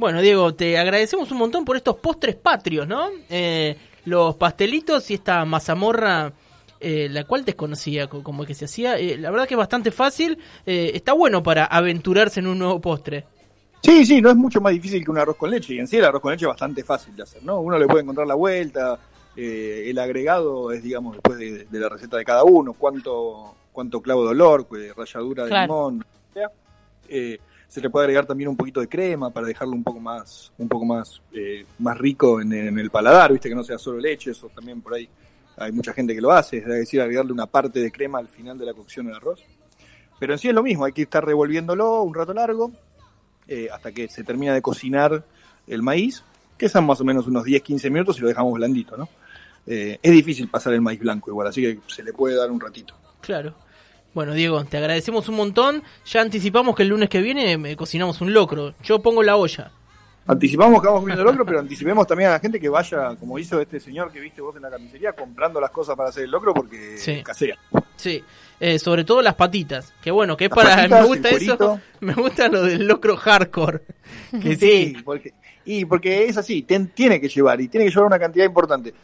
Bueno, 0.00 0.22
Diego, 0.22 0.54
te 0.54 0.78
agradecemos 0.78 1.30
un 1.30 1.36
montón 1.36 1.62
por 1.62 1.76
estos 1.76 1.96
postres 1.96 2.34
patrios, 2.34 2.88
¿no? 2.88 3.10
Eh, 3.28 3.76
los 4.06 4.34
pastelitos 4.36 5.10
y 5.10 5.14
esta 5.14 5.44
mazamorra, 5.44 6.32
eh, 6.80 7.06
la 7.10 7.24
cual 7.24 7.44
desconocía 7.44 8.06
co- 8.08 8.22
cómo 8.22 8.44
es 8.44 8.46
que 8.48 8.54
se 8.54 8.64
hacía. 8.64 8.98
Eh, 8.98 9.18
la 9.18 9.30
verdad 9.30 9.46
que 9.46 9.52
es 9.52 9.58
bastante 9.58 9.90
fácil. 9.90 10.38
eh, 10.64 10.92
está 10.94 11.12
bueno 11.12 11.42
para 11.42 11.66
aventurarse 11.66 12.40
en 12.40 12.46
un 12.46 12.58
nuevo 12.58 12.80
postre. 12.80 13.26
Sí, 13.82 14.06
sí, 14.06 14.22
no 14.22 14.30
es 14.30 14.36
mucho 14.36 14.58
más 14.62 14.72
difícil 14.72 15.04
que 15.04 15.10
un 15.10 15.18
arroz 15.18 15.36
con 15.36 15.50
leche. 15.50 15.74
Y 15.74 15.80
en 15.80 15.86
sí 15.86 15.98
el 15.98 16.04
arroz 16.06 16.22
con 16.22 16.32
leche 16.32 16.46
es 16.46 16.48
bastante 16.48 16.82
fácil 16.82 17.14
de 17.14 17.22
hacer, 17.24 17.42
¿no? 17.42 17.60
Uno 17.60 17.78
le 17.78 17.86
puede 17.86 18.00
encontrar 18.02 18.26
la 18.26 18.34
vuelta. 18.36 18.98
eh, 19.36 19.84
el 19.90 19.98
agregado 19.98 20.72
es, 20.72 20.82
digamos, 20.82 21.12
después 21.16 21.38
de, 21.38 21.66
de 21.66 21.78
la 21.78 21.90
receta 21.90 22.16
de 22.16 22.24
cada 22.24 22.42
uno. 22.44 22.72
Cuánto, 22.72 23.54
cuánto 23.70 24.00
clavo 24.00 24.24
de 24.24 24.30
olor, 24.30 24.66
ralladura 24.96 25.42
de 25.44 25.50
Claro. 25.50 25.66
limón. 25.90 26.04
Eh, 27.12 27.38
se 27.70 27.80
le 27.80 27.88
puede 27.88 28.06
agregar 28.06 28.26
también 28.26 28.48
un 28.48 28.56
poquito 28.56 28.80
de 28.80 28.88
crema 28.88 29.30
para 29.30 29.46
dejarlo 29.46 29.74
un 29.74 29.84
poco 29.84 30.00
más, 30.00 30.52
un 30.58 30.68
poco 30.68 30.84
más, 30.84 31.22
eh, 31.32 31.64
más 31.78 31.96
rico 31.96 32.40
en, 32.40 32.52
en 32.52 32.76
el 32.76 32.90
paladar, 32.90 33.32
viste 33.32 33.48
que 33.48 33.54
no 33.54 33.62
sea 33.62 33.78
solo 33.78 34.00
leche, 34.00 34.32
eso 34.32 34.50
también 34.52 34.82
por 34.82 34.94
ahí 34.94 35.08
hay 35.56 35.70
mucha 35.70 35.92
gente 35.92 36.12
que 36.12 36.20
lo 36.20 36.32
hace, 36.32 36.58
es 36.58 36.66
decir, 36.66 37.00
agregarle 37.00 37.32
una 37.32 37.46
parte 37.46 37.78
de 37.78 37.92
crema 37.92 38.18
al 38.18 38.26
final 38.26 38.58
de 38.58 38.66
la 38.66 38.74
cocción 38.74 39.06
del 39.06 39.14
arroz. 39.14 39.40
Pero 40.18 40.32
en 40.32 40.38
sí 40.40 40.48
es 40.48 40.54
lo 40.54 40.64
mismo, 40.64 40.84
hay 40.84 40.92
que 40.92 41.02
estar 41.02 41.24
revolviéndolo 41.24 42.02
un 42.02 42.12
rato 42.12 42.34
largo, 42.34 42.72
eh, 43.46 43.68
hasta 43.72 43.92
que 43.92 44.08
se 44.08 44.24
termina 44.24 44.52
de 44.52 44.62
cocinar 44.62 45.24
el 45.68 45.82
maíz, 45.82 46.24
que 46.58 46.68
son 46.68 46.86
más 46.86 47.00
o 47.00 47.04
menos 47.04 47.28
unos 47.28 47.44
10-15 47.44 47.88
minutos 47.88 48.18
y 48.18 48.22
lo 48.22 48.28
dejamos 48.28 48.54
blandito, 48.54 48.96
¿no? 48.96 49.08
Eh, 49.66 49.98
es 50.02 50.12
difícil 50.12 50.48
pasar 50.48 50.72
el 50.72 50.80
maíz 50.80 50.98
blanco 50.98 51.30
igual, 51.30 51.46
así 51.46 51.62
que 51.62 51.78
se 51.86 52.02
le 52.02 52.12
puede 52.12 52.34
dar 52.34 52.50
un 52.50 52.60
ratito. 52.60 52.94
Claro. 53.20 53.54
Bueno, 54.14 54.32
Diego, 54.34 54.64
te 54.64 54.76
agradecemos 54.76 55.28
un 55.28 55.36
montón. 55.36 55.82
Ya 56.06 56.20
anticipamos 56.20 56.74
que 56.74 56.82
el 56.82 56.88
lunes 56.88 57.08
que 57.08 57.20
viene 57.20 57.52
eh, 57.52 57.76
cocinamos 57.76 58.20
un 58.20 58.32
locro. 58.32 58.74
Yo 58.82 59.00
pongo 59.00 59.22
la 59.22 59.36
olla. 59.36 59.70
Anticipamos 60.26 60.80
que 60.80 60.86
vamos 60.86 61.00
comiendo 61.00 61.24
locro, 61.24 61.44
pero 61.46 61.58
anticipemos 61.60 62.06
también 62.06 62.28
a 62.30 62.32
la 62.34 62.38
gente 62.40 62.60
que 62.60 62.68
vaya, 62.68 63.16
como 63.16 63.38
hizo 63.38 63.60
este 63.60 63.80
señor 63.80 64.12
que 64.12 64.20
viste 64.20 64.40
vos 64.40 64.54
en 64.54 64.62
la 64.62 64.70
carnicería, 64.70 65.12
comprando 65.12 65.60
las 65.60 65.70
cosas 65.70 65.96
para 65.96 66.10
hacer 66.10 66.24
el 66.24 66.30
locro 66.30 66.52
porque 66.54 66.96
Sí. 66.98 67.22
casea. 67.22 67.56
Sí, 67.96 68.22
eh, 68.60 68.78
sobre 68.78 69.04
todo 69.04 69.22
las 69.22 69.34
patitas. 69.34 69.92
Que 70.02 70.10
bueno, 70.10 70.36
que 70.36 70.44
es 70.44 70.50
Las 70.50 70.58
para. 70.64 70.76
patitas, 70.76 71.00
me 71.00 71.06
gusta 71.06 71.28
eso. 71.30 71.80
Me 72.00 72.14
gusta 72.14 72.48
lo 72.48 72.62
del 72.62 72.86
locro 72.86 73.16
hardcore. 73.16 73.80
Que 74.42 74.56
sí. 74.56 74.96
porque, 75.04 75.34
y 75.64 75.84
porque 75.84 76.26
es 76.26 76.36
así, 76.36 76.62
ten- 76.62 76.88
tiene 76.88 77.20
que 77.20 77.28
llevar, 77.28 77.60
y 77.60 77.68
tiene 77.68 77.86
que 77.86 77.90
llevar 77.90 78.06
una 78.06 78.18
cantidad 78.18 78.44
importante. 78.44 78.94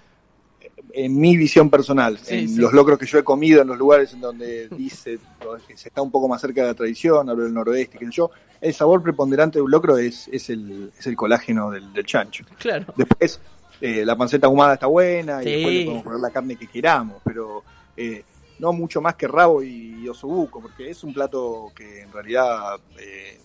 En 0.93 1.19
mi 1.19 1.37
visión 1.37 1.69
personal, 1.71 2.19
Sí, 2.19 2.35
en 2.35 2.49
sí. 2.49 2.57
los 2.57 2.73
locros 2.73 2.99
que 2.99 3.07
yo 3.07 3.19
he 3.19 3.25
comido, 3.25 3.61
en 3.63 3.69
los 3.69 3.77
lugares 3.79 4.13
en 4.15 4.21
donde 4.21 4.69
dice 4.77 5.19
que 5.67 5.77
se 5.77 5.89
está 5.89 6.01
un 6.03 6.11
poco 6.11 6.29
más 6.29 6.41
cerca 6.41 6.63
de 6.63 6.69
la 6.69 6.75
tradición, 6.75 7.29
hablo 7.29 7.45
del 7.45 7.53
noroeste, 7.55 7.99
que 7.99 8.07
yo, 8.11 8.31
el 8.61 8.73
sabor 8.75 9.03
preponderante 9.03 9.59
de 9.59 9.63
un 9.63 9.71
locro 9.71 9.99
es, 9.99 10.29
es, 10.29 10.49
el, 10.51 10.91
es 10.99 11.07
el 11.07 11.17
colágeno 11.17 11.71
del, 11.71 11.93
del 11.93 12.07
chancho. 12.07 12.45
Claro. 12.59 12.87
Después, 12.97 13.41
eh, 13.81 14.05
la 14.07 14.17
panceta 14.17 14.47
ahumada 14.47 14.75
está 14.75 14.87
buena 14.87 15.43
Sí. 15.43 15.49
y 15.51 15.53
después 15.53 15.75
le 15.75 15.85
podemos 15.85 16.05
poner 16.05 16.21
la 16.21 16.31
carne 16.31 16.57
que 16.57 16.67
queramos, 16.67 17.21
pero 17.25 17.63
eh, 17.97 18.25
no 18.59 18.73
mucho 18.73 19.01
más 19.03 19.17
que 19.17 19.29
rabo 19.29 19.63
y 19.63 20.09
osobuco, 20.09 20.63
porque 20.63 20.89
es 20.91 21.05
un 21.05 21.13
plato 21.13 21.71
que 21.75 22.01
en 22.03 22.11
realidad 22.13 22.77
eh, 22.99 23.39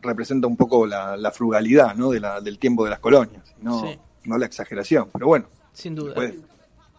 representa 0.00 0.46
un 0.46 0.56
poco 0.56 0.86
la, 0.86 1.16
la 1.18 1.30
frugalidad 1.30 1.94
¿no? 1.94 2.10
de 2.10 2.20
la- 2.20 2.40
del 2.40 2.58
tiempo 2.58 2.84
de 2.84 2.90
las 2.90 2.98
colonias, 3.00 3.54
no, 3.60 3.84
no 4.24 4.38
la 4.38 4.46
exageración. 4.46 5.08
Pero 5.12 5.26
bueno, 5.26 5.46
Sin 5.72 5.94
duda. 5.94 6.14
después, 6.14 6.34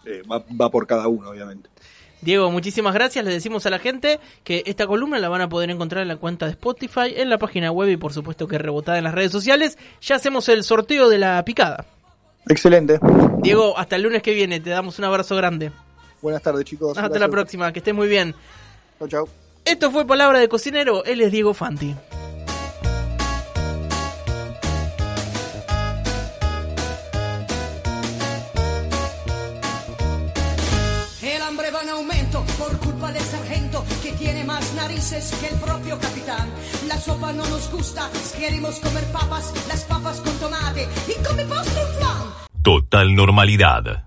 eh, 0.06 0.22
va, 0.30 0.44
va 0.60 0.70
por 0.70 0.88
cada 0.88 1.08
uno, 1.08 1.30
obviamente. 1.30 1.70
Diego, 2.22 2.50
muchísimas 2.50 2.94
gracias. 2.94 3.24
Le 3.24 3.32
decimos 3.32 3.66
a 3.66 3.70
la 3.70 3.80
gente 3.80 4.20
que 4.44 4.64
esta 4.66 4.88
columna 4.88 5.20
la 5.20 5.30
van 5.30 5.42
a 5.42 5.50
poder 5.50 5.70
encontrar 5.70 6.02
en 6.02 6.08
la 6.08 6.18
cuenta 6.18 6.46
de 6.46 6.54
Spotify, 6.54 7.14
en 7.16 7.30
la 7.30 7.38
página 7.38 7.72
web 7.72 7.90
y 7.90 7.98
por 7.98 8.14
supuesto 8.14 8.48
que 8.48 8.58
rebotada 8.58 8.98
en 8.98 9.04
las 9.04 9.14
redes 9.14 9.32
sociales. 9.32 9.78
Ya 10.02 10.16
hacemos 10.16 10.50
el 10.50 10.64
sorteo 10.64 11.08
de 11.08 11.20
la 11.20 11.44
picada. 11.46 11.86
Excelente. 12.48 13.00
Diego, 13.42 13.78
hasta 13.78 13.96
el 13.96 14.04
lunes 14.04 14.24
que 14.24 14.34
viene. 14.34 14.60
Te 14.60 14.72
damos 14.72 14.98
un 14.98 15.06
abrazo 15.06 15.36
grande. 15.36 15.72
Buenas 16.22 16.42
tardes, 16.42 16.66
chicos. 16.66 16.98
Hasta 16.98 17.20
la 17.20 17.30
próxima. 17.30 17.72
Que 17.72 17.80
estés 17.80 17.94
muy 17.94 18.08
bien. 18.08 18.34
Chau, 19.00 19.08
chau. 19.08 19.30
Esto 19.64 19.92
fue 19.92 20.06
Palabra 20.06 20.40
de 20.40 20.48
Cocinero. 20.48 21.04
Él 21.06 21.22
es 21.22 21.32
Diego 21.32 21.54
Fanti. 21.54 21.96
Narices 34.96 35.38
que 35.42 35.48
el 35.48 35.60
propio 35.60 36.00
capitán. 36.00 36.50
La 36.88 36.98
sopa 36.98 37.34
no 37.34 37.46
nos 37.48 37.70
gusta, 37.70 38.10
queremos 38.38 38.80
comer 38.80 39.04
papas, 39.12 39.54
las 39.68 39.84
papas 39.84 40.22
con 40.22 40.34
tomate 40.40 40.88
y 41.08 41.22
come 41.24 41.44
postre 41.46 41.84
un 41.84 41.94
flan. 41.98 42.34
Total 42.62 43.14
normalidad. 43.14 44.04